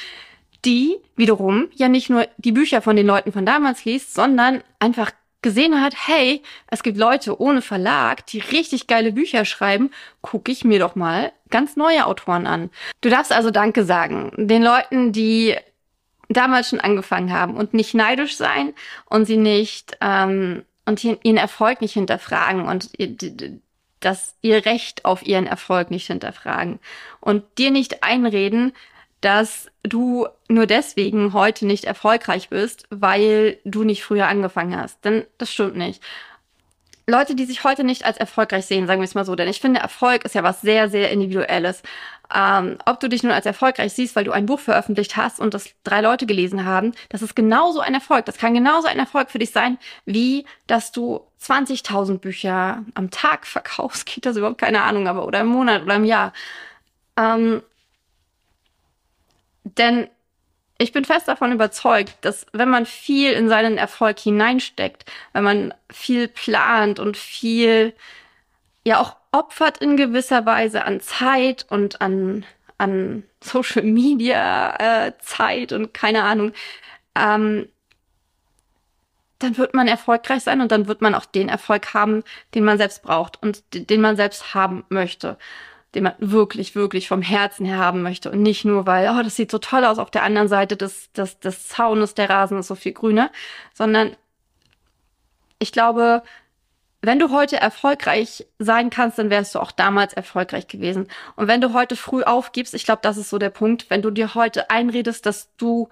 die 0.64 0.96
wiederum 1.16 1.68
ja 1.74 1.88
nicht 1.88 2.08
nur 2.08 2.26
die 2.38 2.52
Bücher 2.52 2.80
von 2.80 2.96
den 2.96 3.06
Leuten 3.06 3.30
von 3.30 3.44
damals 3.44 3.84
liest, 3.84 4.14
sondern 4.14 4.64
einfach 4.78 5.12
gesehen 5.42 5.82
hat, 5.82 5.94
hey, 6.06 6.42
es 6.68 6.82
gibt 6.82 6.96
Leute 6.96 7.42
ohne 7.42 7.60
Verlag, 7.60 8.24
die 8.26 8.38
richtig 8.38 8.86
geile 8.86 9.12
Bücher 9.12 9.44
schreiben, 9.44 9.90
gucke 10.22 10.50
ich 10.50 10.64
mir 10.64 10.78
doch 10.78 10.94
mal 10.94 11.30
ganz 11.50 11.76
neue 11.76 12.06
Autoren 12.06 12.46
an. 12.46 12.70
Du 13.02 13.10
darfst 13.10 13.32
also 13.32 13.50
Danke 13.50 13.84
sagen 13.84 14.32
den 14.38 14.62
Leuten, 14.62 15.12
die 15.12 15.56
damals 16.32 16.68
schon 16.68 16.80
angefangen 16.80 17.32
haben 17.32 17.56
und 17.56 17.74
nicht 17.74 17.94
neidisch 17.94 18.36
sein 18.36 18.74
und 19.06 19.24
sie 19.26 19.36
nicht 19.36 19.96
ähm, 20.00 20.64
und 20.84 21.04
ihren 21.04 21.36
Erfolg 21.36 21.80
nicht 21.80 21.92
hinterfragen 21.92 22.66
und 22.66 22.90
dass 24.00 24.34
ihr 24.42 24.66
Recht 24.66 25.04
auf 25.04 25.24
ihren 25.24 25.46
Erfolg 25.46 25.90
nicht 25.90 26.06
hinterfragen 26.06 26.80
und 27.20 27.44
dir 27.58 27.70
nicht 27.70 28.02
einreden, 28.02 28.72
dass 29.20 29.70
du 29.84 30.26
nur 30.48 30.66
deswegen 30.66 31.32
heute 31.32 31.64
nicht 31.64 31.84
erfolgreich 31.84 32.48
bist, 32.48 32.86
weil 32.90 33.58
du 33.64 33.84
nicht 33.84 34.02
früher 34.02 34.26
angefangen 34.26 34.76
hast. 34.76 35.04
Denn 35.04 35.24
das 35.38 35.52
stimmt 35.52 35.76
nicht. 35.76 36.02
Leute, 37.06 37.34
die 37.34 37.44
sich 37.44 37.64
heute 37.64 37.84
nicht 37.84 38.04
als 38.04 38.16
erfolgreich 38.16 38.66
sehen, 38.66 38.86
sagen 38.86 39.00
wir 39.00 39.04
es 39.04 39.14
mal 39.14 39.24
so, 39.24 39.34
denn 39.34 39.48
ich 39.48 39.60
finde, 39.60 39.80
Erfolg 39.80 40.24
ist 40.24 40.34
ja 40.34 40.42
was 40.42 40.60
sehr, 40.60 40.88
sehr 40.88 41.10
Individuelles. 41.10 41.82
Ähm, 42.34 42.78
ob 42.86 43.00
du 43.00 43.08
dich 43.08 43.22
nun 43.22 43.32
als 43.32 43.44
erfolgreich 43.46 43.92
siehst, 43.92 44.16
weil 44.16 44.24
du 44.24 44.32
ein 44.32 44.46
Buch 44.46 44.60
veröffentlicht 44.60 45.16
hast 45.16 45.38
und 45.38 45.54
das 45.54 45.70
drei 45.84 46.00
Leute 46.00 46.24
gelesen 46.24 46.64
haben, 46.64 46.92
das 47.10 47.20
ist 47.20 47.36
genauso 47.36 47.80
ein 47.80 47.94
Erfolg. 47.94 48.24
Das 48.24 48.38
kann 48.38 48.54
genauso 48.54 48.88
ein 48.88 48.98
Erfolg 48.98 49.30
für 49.30 49.38
dich 49.38 49.50
sein, 49.50 49.78
wie 50.06 50.46
dass 50.66 50.92
du 50.92 51.20
20.000 51.42 52.18
Bücher 52.18 52.84
am 52.94 53.10
Tag 53.10 53.46
verkaufst. 53.46 54.06
Geht 54.06 54.26
das 54.26 54.36
überhaupt 54.36 54.58
keine 54.58 54.82
Ahnung, 54.82 55.08
aber 55.08 55.26
oder 55.26 55.40
im 55.40 55.48
Monat 55.48 55.82
oder 55.82 55.96
im 55.96 56.04
Jahr. 56.04 56.32
Ähm, 57.16 57.62
denn 59.64 60.08
ich 60.78 60.92
bin 60.92 61.04
fest 61.04 61.28
davon 61.28 61.52
überzeugt, 61.52 62.16
dass 62.22 62.46
wenn 62.52 62.68
man 62.68 62.86
viel 62.86 63.32
in 63.32 63.48
seinen 63.48 63.78
Erfolg 63.78 64.18
hineinsteckt, 64.18 65.04
wenn 65.32 65.44
man 65.44 65.74
viel 65.90 66.28
plant 66.28 66.98
und 66.98 67.16
viel 67.16 67.94
ja 68.84 69.00
auch 69.00 69.16
opfert 69.32 69.78
in 69.78 69.96
gewisser 69.96 70.46
Weise 70.46 70.84
an 70.84 71.00
Zeit 71.00 71.66
und 71.70 72.00
an, 72.00 72.44
an 72.78 73.24
Social 73.42 73.82
Media 73.82 75.06
äh, 75.06 75.12
Zeit 75.20 75.72
und 75.72 75.94
keine 75.94 76.24
Ahnung, 76.24 76.52
ähm, 77.14 77.68
dann 79.38 79.58
wird 79.58 79.74
man 79.74 79.88
erfolgreich 79.88 80.42
sein 80.44 80.60
und 80.60 80.70
dann 80.70 80.86
wird 80.86 81.02
man 81.02 81.14
auch 81.14 81.24
den 81.24 81.48
Erfolg 81.48 81.94
haben, 81.94 82.22
den 82.54 82.64
man 82.64 82.78
selbst 82.78 83.02
braucht 83.02 83.42
und 83.42 83.62
den 83.72 84.00
man 84.00 84.16
selbst 84.16 84.54
haben 84.54 84.84
möchte. 84.88 85.36
Den 85.94 86.04
man 86.04 86.14
wirklich, 86.18 86.74
wirklich 86.74 87.08
vom 87.08 87.22
Herzen 87.22 87.66
her 87.66 87.78
haben 87.78 88.02
möchte 88.02 88.30
und 88.30 88.40
nicht 88.40 88.64
nur, 88.64 88.86
weil, 88.86 89.10
oh, 89.10 89.22
das 89.22 89.36
sieht 89.36 89.50
so 89.50 89.58
toll 89.58 89.84
aus 89.84 89.98
auf 89.98 90.10
der 90.10 90.22
anderen 90.22 90.48
Seite 90.48 90.76
des, 90.76 91.12
des, 91.12 91.38
des 91.40 91.68
Zaunes, 91.68 92.14
der 92.14 92.30
Rasen 92.30 92.58
ist 92.58 92.68
so 92.68 92.74
viel 92.74 92.92
grüner, 92.92 93.30
sondern 93.74 94.16
ich 95.58 95.70
glaube, 95.72 96.22
wenn 97.02 97.18
du 97.18 97.30
heute 97.30 97.56
erfolgreich 97.56 98.46
sein 98.58 98.88
kannst, 98.88 99.18
dann 99.18 99.28
wärst 99.28 99.54
du 99.54 99.58
auch 99.58 99.72
damals 99.72 100.12
erfolgreich 100.12 100.68
gewesen. 100.68 101.08
Und 101.34 101.48
wenn 101.48 101.60
du 101.60 101.72
heute 101.72 101.96
früh 101.96 102.22
aufgibst, 102.22 102.74
ich 102.74 102.84
glaube, 102.84 103.00
das 103.02 103.16
ist 103.16 103.28
so 103.28 103.38
der 103.38 103.50
Punkt, 103.50 103.90
wenn 103.90 104.02
du 104.02 104.10
dir 104.10 104.34
heute 104.34 104.70
einredest, 104.70 105.26
dass 105.26 105.54
du 105.56 105.88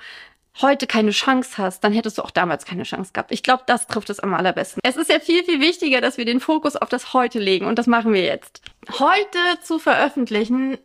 heute 0.60 0.86
keine 0.86 1.10
Chance 1.10 1.58
hast, 1.58 1.82
dann 1.84 1.92
hättest 1.92 2.18
du 2.18 2.22
auch 2.22 2.30
damals 2.30 2.64
keine 2.64 2.84
Chance 2.84 3.12
gehabt. 3.12 3.32
Ich 3.32 3.42
glaube, 3.42 3.64
das 3.66 3.86
trifft 3.86 4.10
es 4.10 4.20
am 4.20 4.34
allerbesten. 4.34 4.80
Es 4.84 4.96
ist 4.96 5.10
ja 5.10 5.20
viel, 5.20 5.44
viel 5.44 5.60
wichtiger, 5.60 6.00
dass 6.00 6.16
wir 6.16 6.24
den 6.24 6.40
Fokus 6.40 6.76
auf 6.76 6.88
das 6.88 7.12
Heute 7.12 7.38
legen 7.38 7.66
und 7.66 7.78
das 7.78 7.86
machen 7.86 8.12
wir 8.12 8.24
jetzt. 8.24 8.62
Heute 8.98 9.38
zu 9.62 9.78
veröffentlichen 9.78 10.78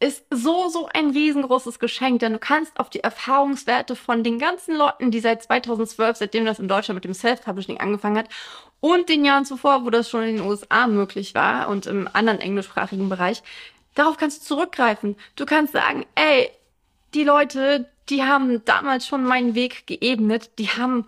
ist 0.00 0.24
so, 0.30 0.68
so 0.68 0.88
ein 0.92 1.10
riesengroßes 1.10 1.78
Geschenk, 1.78 2.20
denn 2.20 2.32
du 2.32 2.40
kannst 2.40 2.78
auf 2.80 2.90
die 2.90 3.04
Erfahrungswerte 3.04 3.94
von 3.94 4.24
den 4.24 4.40
ganzen 4.40 4.76
Leuten, 4.76 5.12
die 5.12 5.20
seit 5.20 5.44
2012, 5.44 6.16
seitdem 6.16 6.44
das 6.44 6.58
in 6.58 6.66
Deutschland 6.66 6.96
mit 6.96 7.04
dem 7.04 7.14
Self-Publishing 7.14 7.78
angefangen 7.78 8.18
hat, 8.18 8.28
und 8.82 9.08
den 9.08 9.24
Jahren 9.24 9.44
zuvor, 9.44 9.84
wo 9.84 9.90
das 9.90 10.10
schon 10.10 10.24
in 10.24 10.36
den 10.38 10.46
USA 10.46 10.88
möglich 10.88 11.36
war 11.36 11.68
und 11.68 11.86
im 11.86 12.08
anderen 12.12 12.40
englischsprachigen 12.40 13.08
Bereich, 13.08 13.42
darauf 13.94 14.16
kannst 14.16 14.42
du 14.42 14.46
zurückgreifen. 14.46 15.16
Du 15.36 15.46
kannst 15.46 15.72
sagen, 15.72 16.04
ey, 16.16 16.50
die 17.14 17.22
Leute, 17.22 17.88
die 18.08 18.24
haben 18.24 18.64
damals 18.64 19.06
schon 19.06 19.22
meinen 19.22 19.54
Weg 19.54 19.86
geebnet, 19.86 20.50
die 20.58 20.68
haben 20.68 21.06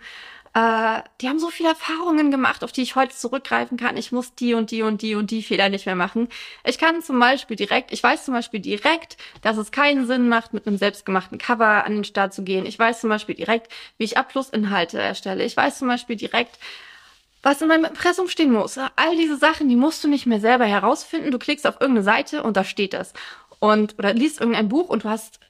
äh, 0.55 1.03
die 1.21 1.29
haben 1.29 1.41
so 1.41 1.51
viele 1.51 1.71
Erfahrungen 1.71 2.31
gemacht, 2.31 2.63
auf 2.63 2.71
die 2.71 2.83
ich 2.83 2.95
heute 2.95 3.17
zurückgreifen 3.17 3.77
kann. 3.77 3.97
Ich 3.97 4.13
muss 4.13 4.37
die 4.37 4.55
und 4.55 4.71
die 4.71 4.83
und 4.83 5.03
die 5.03 5.17
und 5.17 5.33
die 5.33 5.43
Fehler 5.43 5.69
nicht 5.69 5.87
mehr 5.87 5.97
machen. 5.97 6.29
Ich 6.63 6.79
kann 6.79 7.03
zum 7.03 7.19
Beispiel 7.19 7.57
direkt, 7.57 7.93
ich 7.93 8.01
weiß 8.01 8.25
zum 8.25 8.35
Beispiel 8.35 8.61
direkt, 8.61 9.17
dass 9.43 9.57
es 9.57 9.73
keinen 9.73 10.07
Sinn 10.07 10.29
macht, 10.29 10.55
mit 10.55 10.69
einem 10.69 10.79
selbstgemachten 10.79 11.39
Cover 11.39 11.85
an 11.85 11.97
den 11.97 12.05
Start 12.05 12.33
zu 12.33 12.45
gehen. 12.45 12.67
Ich 12.67 12.79
weiß 12.79 13.01
zum 13.01 13.11
Beispiel 13.11 13.35
direkt, 13.35 13.73
wie 13.99 14.05
ich 14.05 14.17
Abschlussinhalte 14.17 15.01
erstelle. 15.01 15.45
Ich 15.45 15.57
weiß 15.57 15.79
zum 15.81 15.89
Beispiel 15.89 16.15
direkt, 16.15 16.61
was 17.45 17.61
in 17.61 17.69
meinem 17.69 17.85
Impressum 17.85 18.27
stehen 18.27 18.53
muss. 18.53 18.79
All 18.79 19.17
diese 19.17 19.37
Sachen, 19.37 19.69
die 19.69 19.77
musst 19.77 20.03
du 20.03 20.09
nicht 20.09 20.25
mehr 20.25 20.41
selber 20.41 20.65
herausfinden. 20.65 21.31
Du 21.31 21.39
klickst 21.39 21.67
auf 21.67 21.79
irgendeine 21.79 22.03
Seite 22.03 22.43
und 22.43 22.57
da 22.57 22.65
steht 22.65 22.95
das. 22.95 23.13
Und, 23.61 23.99
oder 23.99 24.15
liest 24.15 24.41
irgendein 24.41 24.69
Buch 24.69 24.89
und 24.89 25.05
du 25.05 25.11
hast 25.11 25.41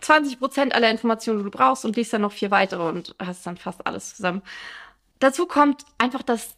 20 0.00 0.38
Prozent 0.38 0.74
aller 0.74 0.90
Informationen, 0.90 1.38
die 1.38 1.44
du 1.44 1.50
brauchst 1.50 1.86
und 1.86 1.96
liest 1.96 2.12
dann 2.12 2.20
noch 2.20 2.32
vier 2.32 2.50
weitere 2.50 2.82
und 2.82 3.14
hast 3.18 3.46
dann 3.46 3.56
fast 3.56 3.86
alles 3.86 4.14
zusammen. 4.14 4.42
Dazu 5.20 5.46
kommt 5.46 5.84
einfach, 5.96 6.22
dass 6.22 6.54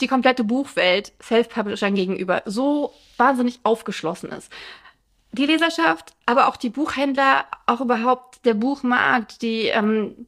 die 0.00 0.08
komplette 0.08 0.42
Buchwelt 0.42 1.12
Self-Publishern 1.22 1.94
gegenüber 1.94 2.42
so 2.46 2.94
wahnsinnig 3.18 3.60
aufgeschlossen 3.62 4.32
ist. 4.32 4.50
Die 5.32 5.46
Leserschaft, 5.46 6.14
aber 6.24 6.48
auch 6.48 6.56
die 6.56 6.70
Buchhändler, 6.70 7.44
auch 7.66 7.82
überhaupt 7.82 8.44
der 8.44 8.54
Buchmarkt, 8.54 9.42
die 9.42 9.66
ähm, 9.66 10.26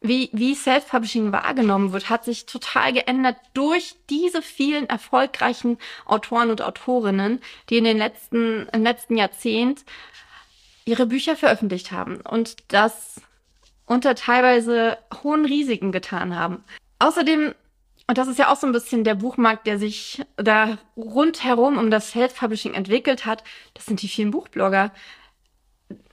wie, 0.00 0.30
wie 0.32 0.54
Self-Publishing 0.54 1.30
wahrgenommen 1.30 1.92
wird, 1.92 2.08
hat 2.08 2.24
sich 2.24 2.46
total 2.46 2.92
geändert 2.92 3.36
durch 3.52 3.96
diese 4.08 4.40
vielen 4.40 4.88
erfolgreichen 4.88 5.78
Autoren 6.06 6.50
und 6.50 6.62
Autorinnen, 6.62 7.40
die 7.68 7.78
in 7.78 7.84
den 7.84 7.98
letzten, 7.98 8.66
im 8.72 8.82
letzten 8.82 9.16
Jahrzehnt 9.16 9.84
ihre 10.86 11.06
Bücher 11.06 11.36
veröffentlicht 11.36 11.92
haben 11.92 12.20
und 12.22 12.56
das 12.68 13.20
unter 13.84 14.14
teilweise 14.14 14.98
hohen 15.22 15.44
Risiken 15.44 15.92
getan 15.92 16.34
haben. 16.34 16.64
Außerdem, 16.98 17.54
und 18.06 18.18
das 18.18 18.28
ist 18.28 18.38
ja 18.38 18.50
auch 18.50 18.56
so 18.56 18.66
ein 18.66 18.72
bisschen 18.72 19.04
der 19.04 19.16
Buchmarkt, 19.16 19.66
der 19.66 19.78
sich 19.78 20.22
da 20.36 20.78
rundherum 20.96 21.76
um 21.76 21.90
das 21.90 22.12
Self-Publishing 22.12 22.72
entwickelt 22.72 23.26
hat, 23.26 23.44
das 23.74 23.86
sind 23.86 24.00
die 24.00 24.08
vielen 24.08 24.30
Buchblogger 24.30 24.92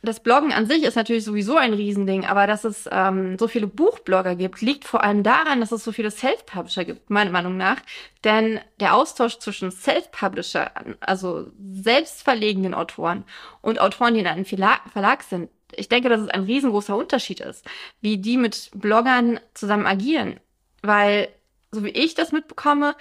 das 0.01 0.21
Bloggen 0.21 0.53
an 0.53 0.67
sich 0.67 0.83
ist 0.83 0.95
natürlich 0.95 1.25
sowieso 1.25 1.57
ein 1.57 1.73
Riesending, 1.73 2.25
aber 2.25 2.47
dass 2.47 2.63
es 2.63 2.87
ähm, 2.91 3.37
so 3.37 3.47
viele 3.47 3.67
Buchblogger 3.67 4.35
gibt, 4.35 4.61
liegt 4.61 4.85
vor 4.85 5.03
allem 5.03 5.23
daran, 5.23 5.59
dass 5.59 5.71
es 5.71 5.83
so 5.83 5.91
viele 5.91 6.11
Self-Publisher 6.11 6.85
gibt, 6.85 7.09
meiner 7.09 7.31
Meinung 7.31 7.57
nach. 7.57 7.77
Denn 8.23 8.59
der 8.79 8.95
Austausch 8.95 9.39
zwischen 9.39 9.71
Self-Publisher, 9.71 10.71
also 10.99 11.47
selbstverlegenen 11.73 12.73
Autoren 12.73 13.25
und 13.61 13.79
Autoren, 13.79 14.13
die 14.13 14.21
in 14.21 14.27
einem 14.27 14.45
Verlag 14.45 15.23
sind, 15.23 15.49
ich 15.75 15.89
denke, 15.89 16.09
dass 16.09 16.21
es 16.21 16.29
ein 16.29 16.43
riesengroßer 16.43 16.95
Unterschied 16.95 17.41
ist, 17.41 17.65
wie 18.01 18.17
die 18.17 18.37
mit 18.37 18.71
Bloggern 18.73 19.39
zusammen 19.53 19.85
agieren. 19.85 20.39
Weil, 20.81 21.27
so 21.71 21.83
wie 21.83 21.89
ich 21.89 22.13
das 22.13 22.31
mitbekomme, 22.31 22.95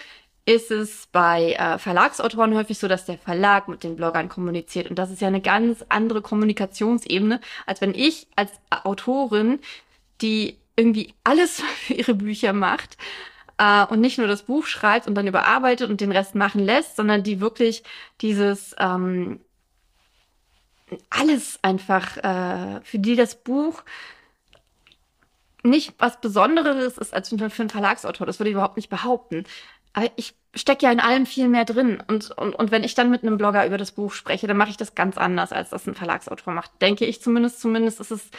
ist 0.47 0.71
es 0.71 1.09
bei 1.11 1.55
äh, 1.55 1.77
Verlagsautoren 1.79 2.55
häufig 2.55 2.79
so, 2.79 2.87
dass 2.87 3.05
der 3.05 3.19
Verlag 3.19 3.67
mit 3.67 3.83
den 3.83 3.97
Bloggern 3.97 4.29
kommuniziert. 4.29 4.89
Und 4.89 4.97
das 4.99 5.11
ist 5.11 5.21
ja 5.21 5.27
eine 5.27 5.41
ganz 5.41 5.85
andere 5.89 6.23
Kommunikationsebene, 6.23 7.41
als 7.67 7.81
wenn 7.81 7.95
ich 7.95 8.29
als 8.37 8.53
Autorin, 8.71 9.59
die 10.23 10.57
irgendwie 10.77 11.13
alles 11.25 11.61
für 11.77 11.95
ihre 11.95 12.15
Bücher 12.15 12.53
macht 12.53 12.97
äh, 13.59 13.85
und 13.87 14.01
nicht 14.01 14.19
nur 14.19 14.29
das 14.29 14.45
Buch 14.45 14.67
schreibt 14.67 15.09
und 15.09 15.17
dann 15.17 15.27
überarbeitet 15.27 15.91
und 15.91 16.01
den 16.01 16.13
Rest 16.13 16.37
machen 16.37 16.65
lässt, 16.65 16.97
sondern 16.97 17.25
die 17.25 17.41
wirklich 17.41 17.83
dieses 18.21 18.75
ähm, 18.79 19.41
alles 21.11 21.59
einfach, 21.63 22.17
äh, 22.19 22.81
für 22.83 23.01
die 23.01 23.17
das 23.17 23.35
Buch 23.43 23.83
nicht 25.65 25.95
was 25.99 26.21
Besonderes 26.21 26.97
ist 26.97 27.13
als 27.13 27.29
für 27.29 27.35
einen 27.35 27.71
Verlagsautor. 27.71 28.25
Das 28.25 28.39
würde 28.39 28.51
ich 28.51 28.55
überhaupt 28.55 28.77
nicht 28.77 28.89
behaupten. 28.89 29.45
Aber 29.97 30.11
ich 30.17 30.35
stecke 30.55 30.85
ja 30.85 30.93
in 30.93 31.01
allem 31.01 31.25
viel 31.25 31.49
mehr 31.49 31.65
drin. 31.65 32.03
Und, 32.07 32.31
und, 32.33 32.55
und 32.55 32.71
wenn 32.71 32.85
ich 32.85 32.95
dann 32.95 33.11
mit 33.11 33.23
einem 33.23 33.39
Blogger 33.39 33.67
über 33.67 33.79
das 33.79 33.93
Buch 33.93 34.13
spreche, 34.13 34.47
dann 34.47 34.59
mache 34.59 34.69
ich 34.69 34.77
das 34.77 34.95
ganz 34.95 35.17
anders, 35.17 35.53
als 35.53 35.71
das 35.71 35.87
ein 35.87 35.95
Verlagsautor 35.95 36.53
macht. 36.53 36.71
Denke 36.83 37.07
ich 37.07 37.23
zumindest. 37.23 37.63
Zumindest 37.63 38.01
ist 38.01 38.11
es 38.11 38.31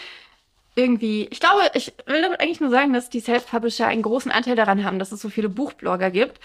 irgendwie, 0.75 1.27
ich 1.31 1.39
glaube, 1.39 1.63
ich 1.73 1.93
will 2.05 2.21
damit 2.21 2.39
eigentlich 2.39 2.61
nur 2.61 2.69
sagen, 2.69 2.93
dass 2.93 3.09
die 3.09 3.21
Self-Publisher 3.21 3.87
einen 3.87 4.03
großen 4.03 4.31
Anteil 4.31 4.55
daran 4.55 4.85
haben, 4.85 4.99
dass 4.99 5.11
es 5.11 5.19
so 5.19 5.29
viele 5.29 5.49
Buchblogger 5.49 6.11
gibt. 6.11 6.39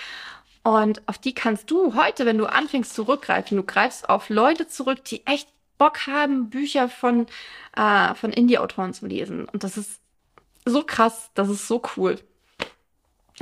Und 0.62 1.06
auf 1.06 1.18
die 1.18 1.34
kannst 1.34 1.70
du 1.70 1.94
heute, 1.94 2.24
wenn 2.24 2.38
du 2.38 2.46
anfängst 2.46 2.94
zurückgreifen, 2.94 3.58
du 3.58 3.64
greifst 3.64 4.08
auf 4.08 4.30
Leute 4.30 4.66
zurück, 4.66 5.04
die 5.04 5.26
echt 5.26 5.46
Bock 5.76 6.06
haben, 6.06 6.48
Bücher 6.48 6.88
von, 6.88 7.26
äh, 7.76 8.14
von 8.14 8.32
Indie-Autoren 8.32 8.94
zu 8.94 9.06
lesen. 9.06 9.44
Und 9.44 9.62
das 9.62 9.76
ist 9.76 10.00
so 10.64 10.82
krass, 10.82 11.30
das 11.34 11.50
ist 11.50 11.68
so 11.68 11.82
cool. 11.98 12.18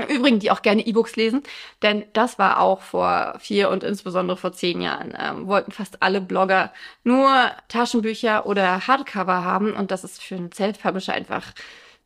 Im 0.02 0.16
Übrigen, 0.16 0.38
die 0.38 0.50
auch 0.50 0.62
gerne 0.62 0.86
E-Books 0.86 1.16
lesen, 1.16 1.42
denn 1.82 2.04
das 2.12 2.38
war 2.38 2.60
auch 2.60 2.80
vor 2.80 3.34
vier 3.40 3.70
und 3.70 3.84
insbesondere 3.84 4.36
vor 4.36 4.52
zehn 4.52 4.80
Jahren, 4.80 5.14
ähm, 5.18 5.46
wollten 5.46 5.72
fast 5.72 6.02
alle 6.02 6.20
Blogger 6.20 6.72
nur 7.04 7.50
Taschenbücher 7.68 8.46
oder 8.46 8.86
Hardcover 8.86 9.44
haben 9.44 9.74
und 9.74 9.90
das 9.90 10.04
ist 10.04 10.22
für 10.22 10.36
einen 10.36 10.52
Self-Publisher 10.52 11.12
einfach 11.12 11.52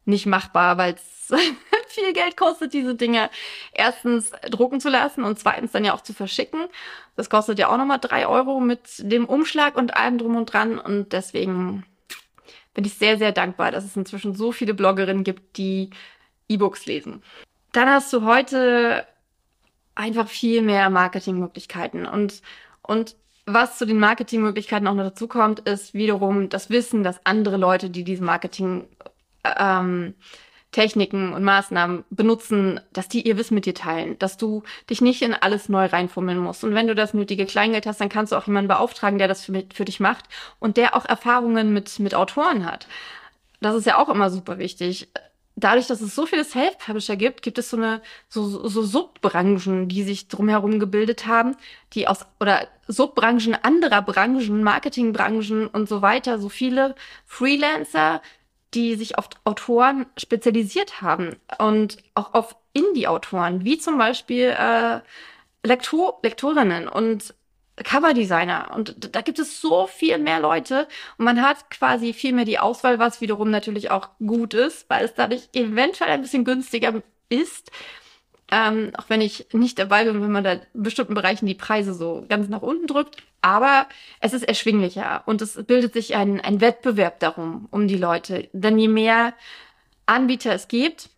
nicht 0.05 0.27
machbar, 0.27 0.77
weil 0.79 0.95
es 0.95 1.33
viel 1.89 2.13
Geld 2.13 2.37
kostet, 2.37 2.75
diese 2.75 2.95
Dinge 2.95 3.31
erstens 3.73 4.33
drucken 4.51 4.81
zu 4.81 4.89
lassen 4.89 5.25
und 5.25 5.39
zweitens 5.39 5.73
dann 5.73 5.85
ja 5.85 5.95
auch 5.95 6.03
zu 6.03 6.13
verschicken. 6.13 6.67
Das 7.17 7.31
kostet 7.31 7.59
ja 7.59 7.69
auch 7.69 7.77
nochmal 7.77 8.01
drei 8.01 8.27
Euro 8.27 8.61
mit 8.61 8.81
dem 8.99 9.27
Umschlag 9.27 9.77
und 9.77 9.97
allem 9.97 10.19
drum 10.19 10.37
und 10.37 10.47
dran 10.47 10.79
und 10.79 11.13
deswegen 11.13 11.85
bin 12.75 12.85
ich 12.85 12.95
sehr, 12.95 13.19
sehr 13.19 13.33
dankbar, 13.33 13.71
dass 13.71 13.85
es 13.85 13.97
inzwischen 13.97 14.35
so 14.35 14.53
viele 14.53 14.75
Bloggerinnen 14.75 15.25
gibt, 15.25 15.57
die 15.57 15.91
E-Books 16.49 16.87
lesen. 16.87 17.23
Dann 17.75 17.89
hast 17.91 18.13
du 18.13 18.23
heute 18.23 19.05
einfach 19.97 20.29
viel 20.29 20.63
mehr 20.63 20.91
Marketingmöglichkeiten 20.91 22.07
und, 22.07 22.41
und 22.83 23.17
was 23.47 23.79
zu 23.79 23.85
den 23.85 23.99
Marketingmöglichkeiten 23.99 24.87
auch 24.87 24.95
noch 24.95 25.03
dazu 25.03 25.27
kommt, 25.27 25.61
ist 25.61 25.93
wiederum 25.93 26.49
das 26.49 26.71
Wissen, 26.71 27.03
dass 27.03 27.27
andere 27.27 27.57
Leute, 27.57 27.91
die 27.91 28.05
diese 28.05 28.23
Marketing 28.23 28.87
ähm, 29.45 30.15
Techniken 30.71 31.33
und 31.33 31.43
Maßnahmen 31.43 32.05
benutzen, 32.11 32.81
dass 32.93 33.09
die 33.09 33.27
ihr 33.27 33.37
Wissen 33.37 33.55
mit 33.57 33.67
dir 33.67 33.75
teilen, 33.75 34.19
dass 34.21 34.37
du 34.37 34.63
dich 34.89 35.01
nicht 35.01 35.23
in 35.23 35.35
alles 35.35 35.69
neu 35.69 35.87
reinfummeln 35.87 36.39
musst. 36.39 36.63
Und 36.63 36.75
wenn 36.75 36.87
du 36.87 36.95
das 36.95 37.13
nötige 37.13 37.45
Kleingeld 37.45 37.87
hast, 37.87 38.01
dann 38.01 38.09
kannst 38.09 38.31
du 38.31 38.37
auch 38.37 38.47
jemanden 38.47 38.69
beauftragen, 38.69 39.19
der 39.19 39.27
das 39.27 39.45
für, 39.45 39.65
für 39.75 39.85
dich 39.85 39.99
macht 39.99 40.27
und 40.61 40.77
der 40.77 40.95
auch 40.95 41.07
Erfahrungen 41.07 41.73
mit, 41.73 41.99
mit 41.99 42.15
Autoren 42.15 42.65
hat. 42.65 42.87
Das 43.61 43.75
ist 43.75 43.87
ja 43.87 43.99
auch 43.99 44.09
immer 44.09 44.31
super 44.31 44.59
wichtig. 44.59 45.09
Dadurch, 45.65 45.87
dass 45.87 46.03
es 46.03 46.15
so 46.15 46.27
viele 46.27 46.45
Self-Publisher 46.45 47.17
gibt, 47.17 47.41
gibt 47.41 47.57
es 47.57 47.71
so 47.71 47.79
eine 47.79 48.03
so, 48.29 48.69
so 48.69 48.83
Subbranchen, 48.83 49.89
die 49.89 50.03
sich 50.03 50.29
drumherum 50.29 50.79
gebildet 50.79 51.27
haben, 51.27 51.57
die 51.95 52.07
aus 52.07 52.27
oder 52.39 52.69
Subbranchen 52.87 53.55
anderer 53.55 54.03
Branchen, 54.03 54.63
Marketingbranchen 54.63 55.67
und 55.67 55.89
so 55.89 56.03
weiter, 56.03 56.39
so 56.39 56.51
viele 56.51 56.95
Freelancer, 57.25 58.21
die 58.75 58.95
sich 58.97 59.17
auf 59.17 59.31
Autoren 59.45 60.05
spezialisiert 60.19 61.01
haben 61.01 61.37
und 61.59 61.97
auch 62.15 62.35
auf 62.35 62.57
Indie-Autoren, 62.75 63.65
wie 63.65 63.79
zum 63.79 63.97
Beispiel 63.97 64.55
äh, 64.59 65.01
Lektor 65.67 66.19
Lektorinnen. 66.23 66.89
Und 66.89 67.33
Coverdesigner. 67.83 68.73
Und 68.75 69.15
da 69.15 69.21
gibt 69.21 69.39
es 69.39 69.61
so 69.61 69.87
viel 69.87 70.19
mehr 70.19 70.41
Leute 70.41 70.87
und 71.19 71.25
man 71.25 71.43
hat 71.43 71.71
quasi 71.71 72.13
viel 72.13 72.33
mehr 72.33 72.45
die 72.45 72.59
Auswahl, 72.59 72.99
was 72.99 73.21
wiederum 73.21 73.51
natürlich 73.51 73.91
auch 73.91 74.11
gut 74.25 74.55
ist, 74.55 74.89
weil 74.89 75.05
es 75.05 75.15
dadurch 75.15 75.49
eventuell 75.53 76.11
ein 76.11 76.23
bisschen 76.23 76.45
günstiger 76.45 77.03
ist. 77.29 77.71
Ähm, 78.53 78.93
auch 78.97 79.09
wenn 79.09 79.21
ich 79.21 79.47
nicht 79.53 79.79
dabei 79.79 80.05
bin, 80.05 80.23
wenn 80.23 80.31
man 80.31 80.45
da 80.45 80.53
in 80.53 80.61
bestimmten 80.75 81.15
Bereichen 81.15 81.47
die 81.47 81.55
Preise 81.55 81.95
so 81.95 82.25
ganz 82.29 82.49
nach 82.49 82.63
unten 82.63 82.87
drückt. 82.87 83.17
Aber 83.41 83.87
es 84.21 84.33
ist 84.35 84.47
erschwinglicher 84.47 85.23
und 85.27 85.43
es 85.43 85.63
bildet 85.65 85.95
sich 85.95 86.15
ein, 86.15 86.41
ein 86.41 86.61
Wettbewerb 86.61 87.21
darum, 87.21 87.69
um 87.71 87.89
die 87.89 87.97
Leute. 87.97 88.49
Denn 88.53 88.79
je 88.79 88.89
mehr 88.89 89.35
Anbieter 90.07 90.53
es 90.53 90.69
gibt, 90.69 91.11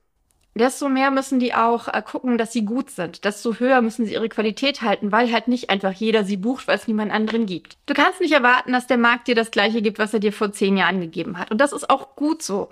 desto 0.58 0.88
mehr 0.88 1.10
müssen 1.10 1.38
die 1.38 1.54
auch 1.54 1.88
äh, 1.88 2.02
gucken, 2.02 2.38
dass 2.38 2.52
sie 2.52 2.64
gut 2.64 2.90
sind. 2.90 3.24
Desto 3.24 3.54
höher 3.54 3.82
müssen 3.82 4.06
sie 4.06 4.14
ihre 4.14 4.28
Qualität 4.28 4.82
halten, 4.82 5.12
weil 5.12 5.32
halt 5.32 5.48
nicht 5.48 5.70
einfach 5.70 5.92
jeder 5.92 6.24
sie 6.24 6.36
bucht, 6.36 6.66
weil 6.66 6.76
es 6.76 6.88
niemand 6.88 7.12
anderen 7.12 7.46
gibt. 7.46 7.76
Du 7.86 7.94
kannst 7.94 8.20
nicht 8.20 8.32
erwarten, 8.32 8.72
dass 8.72 8.86
der 8.86 8.98
Markt 8.98 9.28
dir 9.28 9.34
das 9.34 9.50
gleiche 9.50 9.82
gibt, 9.82 9.98
was 9.98 10.14
er 10.14 10.20
dir 10.20 10.32
vor 10.32 10.52
zehn 10.52 10.76
Jahren 10.76 11.00
gegeben 11.00 11.38
hat. 11.38 11.50
Und 11.50 11.60
das 11.60 11.72
ist 11.72 11.90
auch 11.90 12.16
gut 12.16 12.42
so. 12.42 12.70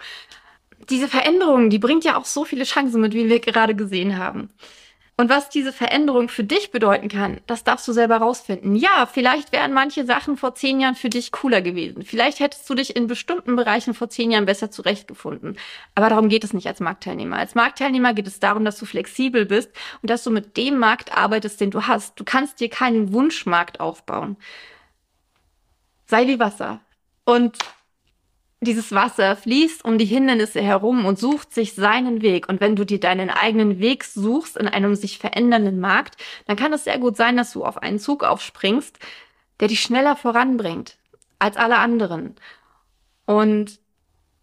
Diese 0.90 1.08
Veränderung, 1.08 1.70
die 1.70 1.78
bringt 1.78 2.04
ja 2.04 2.16
auch 2.16 2.24
so 2.24 2.44
viele 2.44 2.64
Chancen 2.64 3.00
mit, 3.00 3.14
wie 3.14 3.28
wir 3.28 3.40
gerade 3.40 3.74
gesehen 3.74 4.18
haben. 4.18 4.50
Und 5.16 5.28
was 5.30 5.49
diese 5.49 5.73
Veränderung 5.73 6.28
für 6.28 6.42
dich 6.42 6.73
bedeuten 6.73 7.09
kann, 7.09 7.40
das 7.47 7.62
darfst 7.62 7.87
du 7.87 7.92
selber 7.92 8.16
rausfinden. 8.16 8.75
Ja, 8.75 9.06
vielleicht 9.06 9.52
wären 9.52 9.73
manche 9.73 10.04
Sachen 10.04 10.37
vor 10.37 10.56
zehn 10.56 10.80
Jahren 10.80 10.97
für 10.97 11.09
dich 11.09 11.30
cooler 11.30 11.62
gewesen. 11.62 12.02
Vielleicht 12.02 12.40
hättest 12.40 12.68
du 12.68 12.75
dich 12.75 12.97
in 12.97 13.06
bestimmten 13.06 13.54
Bereichen 13.54 13.94
vor 13.94 14.11
zehn 14.11 14.33
Jahren 14.33 14.44
besser 14.44 14.73
zurechtgefunden. 14.73 15.56
Aber 15.94 16.09
darum 16.09 16.28
geht 16.28 16.42
es 16.42 16.52
nicht 16.52 16.66
als 16.66 16.80
Marktteilnehmer. 16.80 17.37
Als 17.37 17.54
Marktteilnehmer 17.54 18.12
geht 18.12 18.26
es 18.26 18.40
darum, 18.40 18.64
dass 18.64 18.76
du 18.76 18.87
flexibel 18.87 19.47
bist 19.47 19.71
und 20.02 20.11
dass 20.11 20.25
du 20.25 20.33
mit 20.33 20.56
dem 20.56 20.78
Markt 20.78 21.16
arbeitest, 21.16 21.61
den 21.61 21.70
du 21.70 21.87
hast. 21.87 22.18
Du 22.18 22.24
kannst 22.24 22.59
dir 22.59 22.68
keinen 22.68 23.12
Wunschmarkt 23.12 23.79
aufbauen. 23.79 24.37
Sei 26.07 26.27
wie 26.27 26.40
Wasser. 26.40 26.81
Und 27.24 27.57
dieses 28.64 28.92
Wasser 28.92 29.37
fließt 29.37 29.85
um 29.85 29.98
die 29.98 30.05
Hindernisse 30.05 30.61
herum 30.61 31.05
und 31.05 31.18
sucht 31.18 31.53
sich 31.53 31.74
seinen 31.74 32.22
Weg. 32.22 32.48
Und 32.48 32.61
wenn 32.61 32.77
du 32.77 32.85
dir 32.85 33.00
deinen 33.00 33.31
eigenen 33.31 33.79
Weg 33.79 34.05
suchst 34.05 34.57
in 34.57 34.68
einem 34.68 34.94
sich 34.94 35.18
verändernden 35.18 35.81
Markt, 35.81 36.16
dann 36.46 36.57
kann 36.57 36.72
es 36.72 36.85
sehr 36.85 36.98
gut 36.98 37.16
sein, 37.16 37.37
dass 37.37 37.53
du 37.53 37.64
auf 37.64 37.79
einen 37.79 37.98
Zug 37.98 38.24
aufspringst, 38.24 38.98
der 39.61 39.68
dich 39.68 39.81
schneller 39.81 40.16
voranbringt 40.16 40.96
als 41.38 41.57
alle 41.57 41.79
anderen. 41.79 42.35
Und 43.27 43.79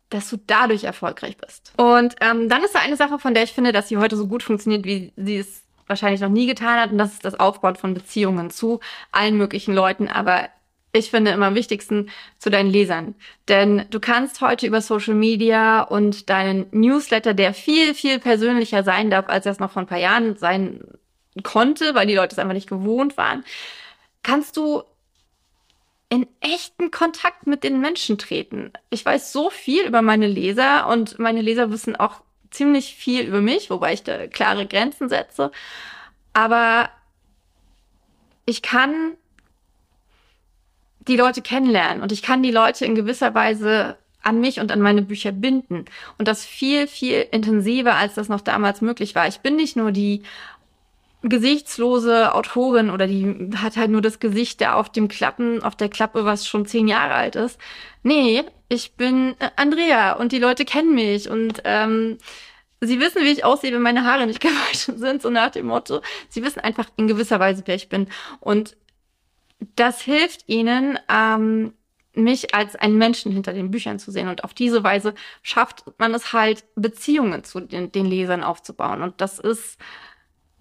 dass 0.10 0.30
du 0.30 0.38
dadurch 0.46 0.84
erfolgreich 0.84 1.38
bist. 1.38 1.74
Und 1.78 2.16
ähm, 2.22 2.50
dann 2.50 2.64
ist 2.64 2.76
da 2.76 2.80
eine 2.80 2.98
Sache, 2.98 3.18
von 3.18 3.34
der 3.34 3.44
ich 3.44 3.54
finde, 3.54 3.72
dass 3.72 3.88
sie 3.88 3.98
heute 3.98 4.18
so 4.18 4.28
gut 4.28 4.44
funktioniert, 4.44 4.86
wie 4.86 5.14
sie 5.16 5.38
es 5.38 5.64
wahrscheinlich 5.88 6.22
noch 6.22 6.30
nie 6.30 6.48
getan 6.48 6.80
hat. 6.80 6.92
Und 6.92 6.98
das 6.98 7.14
ist 7.14 7.26
das 7.26 7.40
Aufbauen 7.40 7.76
von 7.76 7.94
Beziehungen 7.94 8.50
zu 8.50 8.80
allen 9.12 9.38
möglichen 9.38 9.74
Leuten, 9.74 10.08
aber 10.08 10.50
ich 10.94 11.10
finde 11.10 11.32
immer 11.32 11.48
am 11.48 11.56
wichtigsten 11.56 12.10
zu 12.38 12.50
deinen 12.50 12.70
Lesern. 12.70 13.16
Denn 13.48 13.86
du 13.90 14.00
kannst 14.00 14.42
heute 14.42 14.68
über 14.68 14.82
Social 14.82 15.14
Media 15.16 15.82
und 15.82 16.30
deinen 16.30 16.66
Newsletter, 16.72 17.34
der 17.34 17.54
viel, 17.54 17.94
viel 17.94 18.20
persönlicher 18.20 18.84
sein 18.84 19.10
darf, 19.10 19.30
als 19.30 19.46
er 19.46 19.54
es 19.54 19.60
noch 19.60 19.72
vor 19.72 19.82
ein 19.82 19.88
paar 19.88 19.98
Jahren 19.98 20.36
sein 20.38 20.82
konnte, 21.44 21.96
weil 21.96 22.08
die 22.08 22.16
Leute 22.16 22.34
es 22.34 22.40
einfach 22.40 22.54
nicht 22.54 22.70
gewohnt 22.70 23.16
waren, 23.18 23.46
kannst 24.22 24.58
du 24.58 24.84
in 26.10 26.28
echten 26.42 26.92
Kontakt 26.92 27.48
mit 27.48 27.64
den 27.64 27.80
Menschen 27.80 28.18
treten. 28.18 28.74
Ich 28.90 29.06
weiß 29.06 29.32
so 29.32 29.50
viel 29.50 29.86
über 29.86 30.02
meine 30.02 30.28
Leser 30.28 30.88
und 30.88 31.20
meine 31.20 31.42
Leser 31.42 31.72
wissen 31.72 31.96
auch 31.96 32.22
ziemlich 32.50 32.96
viel 32.96 33.22
über 33.22 33.40
mich, 33.40 33.70
wobei 33.70 33.94
ich 33.94 34.04
da 34.04 34.28
klare 34.28 34.68
Grenzen 34.68 35.08
setze. 35.08 35.52
Aber 36.34 36.90
ich 38.46 38.62
kann 38.62 39.14
die 41.08 41.18
Leute 41.18 41.42
kennenlernen 41.42 42.02
und 42.02 42.12
ich 42.12 42.22
kann 42.22 42.44
die 42.44 42.52
Leute 42.52 42.86
in 42.86 42.96
gewisser 42.96 43.34
Weise 43.34 43.98
an 44.24 44.40
mich 44.40 44.60
und 44.60 44.72
an 44.72 44.82
meine 44.82 45.02
Bücher 45.02 45.32
binden. 45.32 45.86
Und 46.18 46.28
das 46.28 46.46
viel, 46.46 46.88
viel 46.88 47.26
intensiver, 47.32 47.96
als 47.96 48.14
das 48.14 48.30
noch 48.30 48.42
damals 48.42 48.82
möglich 48.82 49.16
war. 49.16 49.28
Ich 49.28 49.40
bin 49.40 49.56
nicht 49.56 49.76
nur 49.76 49.92
die 49.92 50.22
gesichtslose 51.24 52.34
Autorin 52.34 52.90
oder 52.90 53.06
die 53.08 53.52
hat 53.58 53.78
halt 53.78 53.92
nur 53.92 54.02
das 54.02 54.20
Gesicht 54.20 54.60
der 54.60 54.76
auf 54.76 54.90
dem 54.92 55.08
Klappen, 55.08 55.62
auf 55.64 55.76
der 55.76 55.90
Klappe, 55.90 56.26
was 56.26 56.48
schon 56.48 56.66
zehn 56.66 56.88
Jahre 56.88 57.14
alt 57.14 57.36
ist. 57.36 57.60
Nee, 58.04 58.44
ich 58.70 58.94
bin 58.94 59.36
äh, 59.40 59.50
Andrea 59.56 60.14
und 60.14 60.32
die 60.32 60.40
Leute 60.40 60.66
kennen 60.66 60.96
mich 60.96 61.30
und 61.30 61.62
ähm, 61.64 62.18
sie 62.80 63.00
wissen, 63.00 63.22
wie 63.22 63.32
ich 63.32 63.46
aussehe, 63.46 63.72
wenn 63.72 63.82
meine 63.82 64.04
Haare 64.04 64.26
nicht 64.26 64.42
gewaschen 64.42 64.98
sind, 64.98 65.22
so 65.22 65.30
nach 65.30 65.52
dem 65.52 65.68
Motto. 65.68 66.02
Sie 66.30 66.44
wissen 66.44 66.60
einfach 66.60 66.88
in 66.98 67.08
gewisser 67.08 67.40
Weise, 67.40 67.62
wer 67.66 67.76
ich 67.76 67.90
bin. 67.90 68.08
Und 68.40 68.76
das 69.76 70.02
hilft 70.02 70.48
ihnen, 70.48 71.00
ähm, 71.10 71.74
mich 72.14 72.54
als 72.54 72.76
einen 72.76 72.98
Menschen 72.98 73.32
hinter 73.32 73.54
den 73.54 73.72
Büchern 73.72 74.00
zu 74.00 74.12
sehen. 74.12 74.28
Und 74.28 74.44
auf 74.44 74.54
diese 74.54 74.84
Weise 74.84 75.14
schafft 75.44 75.86
man 75.98 76.14
es 76.14 76.34
halt, 76.34 76.66
Beziehungen 76.76 77.44
zu 77.44 77.62
den, 77.62 77.92
den 77.92 78.06
Lesern 78.06 78.44
aufzubauen. 78.44 79.02
Und 79.02 79.22
das 79.22 79.40
ist 79.40 79.78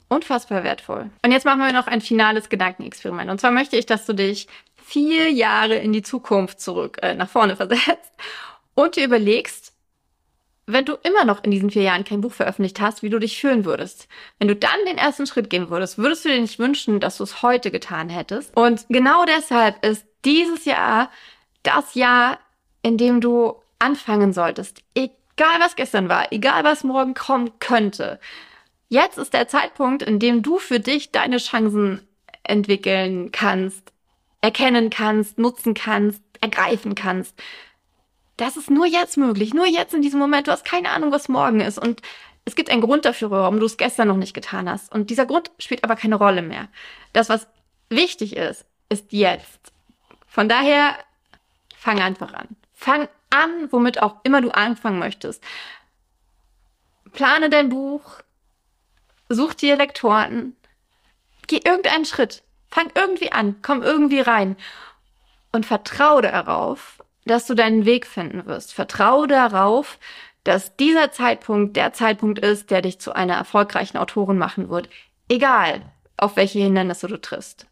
unfassbar 0.09 0.65
wertvoll. 0.65 1.11
Und 1.25 1.33
jetzt 1.33 1.45
machen 1.45 1.61
wir 1.61 1.73
noch 1.73 1.87
ein 1.87 2.01
finales 2.01 2.49
Gedankenexperiment. 2.49 3.31
Und 3.31 3.41
zwar 3.41 3.51
möchte 3.51 3.77
ich, 3.77 3.87
dass 3.87 4.07
du 4.07 4.13
dich 4.13 4.49
vier 4.77 5.31
Jahre 5.31 5.77
in 5.77 5.93
die 5.93 6.03
Zukunft 6.03 6.61
zurück, 6.61 6.99
äh, 7.03 7.15
nach 7.15 7.29
vorne 7.29 7.57
versetzt 7.57 8.13
und 8.75 8.97
dir 8.97 9.05
überlegst, 9.05 9.70
wenn 10.73 10.85
du 10.85 10.95
immer 11.03 11.25
noch 11.25 11.45
in 11.45 11.51
diesen 11.51 11.71
vier 11.71 11.83
Jahren 11.83 12.05
kein 12.05 12.21
Buch 12.21 12.33
veröffentlicht 12.33 12.81
hast, 12.81 13.03
wie 13.03 13.11
du 13.11 13.19
dich 13.19 13.41
fühlen 13.41 13.65
würdest. 13.65 14.09
Wenn 14.39 14.49
du 14.49 14.57
dann 14.57 14.85
den 14.87 14.99
ersten 14.99 15.27
Schritt 15.27 15.51
gehen 15.51 15.71
würdest, 15.71 15.99
würdest 15.99 16.25
du 16.25 16.29
dir 16.29 16.41
nicht 16.41 16.59
wünschen, 16.59 17.01
dass 17.01 17.19
du 17.19 17.25
es 17.25 17.43
heute 17.43 17.71
getan 17.71 18.09
hättest. 18.09 18.57
Und 18.57 18.87
genau 18.89 19.25
deshalb 19.25 19.85
ist 19.85 20.05
dieses 20.25 20.65
Jahr 20.65 21.11
das 21.63 21.95
Jahr, 21.95 22.39
in 22.83 22.97
dem 22.97 23.21
du 23.21 23.55
anfangen 23.79 24.33
solltest. 24.33 24.83
Egal 24.95 25.61
was 25.61 25.77
gestern 25.77 26.09
war, 26.09 26.33
egal 26.33 26.65
was 26.65 26.85
morgen 26.85 27.15
kommen 27.15 27.53
könnte. 27.59 28.21
Jetzt 28.89 29.19
ist 29.19 29.35
der 29.35 29.49
Zeitpunkt, 29.49 30.03
in 30.03 30.19
dem 30.19 30.43
du 30.43 30.59
für 30.59 30.81
dich 30.81 31.13
deine 31.13 31.39
Chancen 31.39 32.07
entwickeln 32.43 33.31
kannst, 33.31 33.93
erkennen 34.41 34.91
kannst, 34.91 35.39
nutzen 35.39 35.75
kannst, 35.75 36.23
ergreifen 36.41 36.95
kannst 36.95 37.35
das 38.41 38.57
ist 38.57 38.71
nur 38.71 38.87
jetzt 38.87 39.17
möglich, 39.17 39.53
nur 39.53 39.67
jetzt 39.67 39.93
in 39.93 40.03
diesem 40.03 40.19
Moment. 40.19 40.47
Du 40.47 40.53
hast 40.53 40.65
keine 40.65 40.91
Ahnung, 40.91 41.13
was 41.13 41.29
morgen 41.29 41.61
ist. 41.61 41.79
Und 41.79 42.01
es 42.45 42.57
gibt 42.57 42.71
einen 42.71 42.81
Grund 42.81 43.05
dafür, 43.05 43.31
warum 43.31 43.61
du 43.61 43.67
es 43.67 43.77
gestern 43.77 44.09
noch 44.09 44.17
nicht 44.17 44.33
getan 44.33 44.69
hast. 44.69 44.93
Und 44.93 45.11
dieser 45.11 45.27
Grund 45.27 45.51
spielt 45.59 45.85
aber 45.85 45.95
keine 45.95 46.17
Rolle 46.17 46.43
mehr. 46.43 46.69
Das, 47.13 47.29
was 47.29 47.47
wichtig 47.91 48.37
ist, 48.37 48.65
ist 48.89 49.13
jetzt. 49.13 49.73
Von 50.27 50.49
daher, 50.49 50.97
fang 51.77 52.01
einfach 52.01 52.33
an. 52.33 52.49
Fang 52.73 53.09
an, 53.29 53.71
womit 53.71 54.03
auch 54.03 54.17
immer 54.23 54.41
du 54.41 54.51
anfangen 54.51 54.99
möchtest. 54.99 55.45
Plane 57.13 57.51
dein 57.51 57.69
Buch, 57.69 58.21
such 59.29 59.55
dir 59.55 59.77
Lektoren, 59.77 60.57
geh 61.47 61.61
irgendeinen 61.65 62.05
Schritt, 62.05 62.43
fang 62.71 62.91
irgendwie 62.95 63.33
an, 63.33 63.57
komm 63.63 63.83
irgendwie 63.83 64.21
rein 64.21 64.57
und 65.53 65.67
vertraue 65.67 66.23
darauf, 66.23 67.00
dass 67.25 67.47
du 67.47 67.55
deinen 67.55 67.85
Weg 67.85 68.07
finden 68.07 68.47
wirst. 68.47 68.73
Vertraue 68.73 69.27
darauf, 69.27 69.99
dass 70.45 70.77
dieser 70.77 71.13
Zeitpunkt 71.13 71.77
der 71.77 71.93
Zeitpunkt 71.93 72.39
ist, 72.39 72.71
der 72.71 72.83
dich 72.83 72.99
zu 72.99 73.13
einer 73.13 73.35
erfolgreichen 73.35 73.99
Autorin 73.99 74.39
machen 74.39 74.69
wird. 74.71 74.89
Egal, 75.29 75.83
auf 76.17 76.37
welche 76.37 76.61
Hindernisse 76.61 77.09
du 77.09 77.21
triffst. 77.21 77.67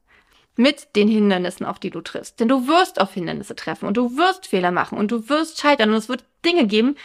Mit 0.56 0.96
den 0.96 1.08
Hindernissen, 1.08 1.64
auf 1.64 1.78
die 1.78 1.90
du 1.90 2.00
triffst. 2.00 2.40
Denn 2.40 2.48
du 2.48 2.66
wirst 2.66 3.00
auf 3.00 3.14
Hindernisse 3.14 3.54
treffen 3.54 3.86
und 3.86 3.96
du 3.96 4.16
wirst 4.16 4.46
Fehler 4.46 4.70
machen 4.70 4.98
und 4.98 5.10
du 5.10 5.28
wirst 5.28 5.60
scheitern 5.60 5.90
und 5.90 5.96
es 5.96 6.08
wird 6.08 6.24
Dinge 6.44 6.66
geben, 6.66 6.96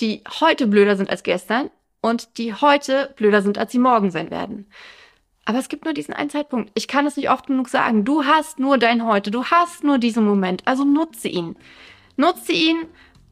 die 0.00 0.22
heute 0.40 0.66
blöder 0.66 0.96
sind 0.96 1.10
als 1.10 1.22
gestern 1.22 1.70
und 2.00 2.38
die 2.38 2.54
heute 2.54 3.12
blöder 3.16 3.42
sind, 3.42 3.58
als 3.58 3.72
sie 3.72 3.78
morgen 3.78 4.10
sein 4.10 4.30
werden. 4.30 4.66
Aber 5.44 5.58
es 5.58 5.68
gibt 5.68 5.84
nur 5.84 5.94
diesen 5.94 6.14
einen 6.14 6.30
Zeitpunkt. 6.30 6.70
Ich 6.74 6.88
kann 6.88 7.06
es 7.06 7.16
nicht 7.16 7.30
oft 7.30 7.46
genug 7.46 7.68
sagen. 7.68 8.04
Du 8.04 8.24
hast 8.24 8.58
nur 8.58 8.78
dein 8.78 9.04
Heute. 9.04 9.30
Du 9.30 9.44
hast 9.44 9.82
nur 9.82 9.98
diesen 9.98 10.24
Moment. 10.24 10.62
Also 10.66 10.84
nutze 10.84 11.28
ihn. 11.28 11.56
Nutze 12.16 12.52
ihn 12.52 12.86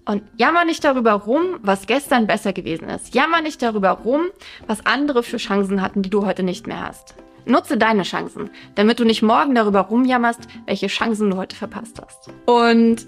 und 0.04 0.22
jammer 0.36 0.64
nicht 0.64 0.82
darüber 0.84 1.12
rum, 1.12 1.58
was 1.62 1.86
gestern 1.86 2.26
besser 2.26 2.52
gewesen 2.52 2.88
ist. 2.88 3.14
Jammer 3.14 3.42
nicht 3.42 3.62
darüber 3.62 3.90
rum, 3.90 4.26
was 4.66 4.84
andere 4.86 5.22
für 5.22 5.36
Chancen 5.36 5.82
hatten, 5.82 6.02
die 6.02 6.10
du 6.10 6.26
heute 6.26 6.42
nicht 6.42 6.66
mehr 6.66 6.86
hast. 6.86 7.14
Nutze 7.46 7.76
deine 7.76 8.02
Chancen, 8.02 8.50
damit 8.74 8.98
du 8.98 9.04
nicht 9.04 9.22
morgen 9.22 9.54
darüber 9.54 9.80
rumjammerst, 9.80 10.40
welche 10.66 10.88
Chancen 10.88 11.30
du 11.30 11.36
heute 11.36 11.56
verpasst 11.56 12.00
hast. 12.04 12.30
Und 12.46 13.06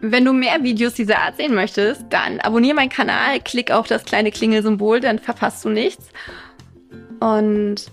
wenn 0.00 0.24
du 0.24 0.32
mehr 0.32 0.62
Videos 0.62 0.94
dieser 0.94 1.18
Art 1.18 1.36
sehen 1.36 1.54
möchtest, 1.54 2.04
dann 2.10 2.40
abonniere 2.40 2.74
meinen 2.74 2.90
Kanal, 2.90 3.40
klick 3.40 3.70
auf 3.70 3.86
das 3.86 4.04
kleine 4.04 4.30
Klingelsymbol, 4.30 5.00
dann 5.00 5.18
verpasst 5.18 5.64
du 5.64 5.70
nichts. 5.70 6.08
Und 7.20 7.86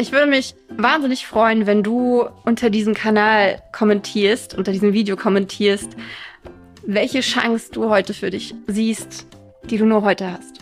ich 0.00 0.12
würde 0.12 0.26
mich 0.26 0.54
wahnsinnig 0.70 1.26
freuen, 1.26 1.66
wenn 1.66 1.82
du 1.82 2.26
unter 2.44 2.70
diesem 2.70 2.94
Kanal 2.94 3.62
kommentierst, 3.70 4.54
unter 4.54 4.72
diesem 4.72 4.94
Video 4.94 5.14
kommentierst, 5.14 5.90
welche 6.86 7.20
Chance 7.20 7.70
du 7.70 7.90
heute 7.90 8.14
für 8.14 8.30
dich 8.30 8.54
siehst, 8.66 9.26
die 9.64 9.76
du 9.76 9.84
nur 9.84 10.02
heute 10.02 10.32
hast. 10.32 10.60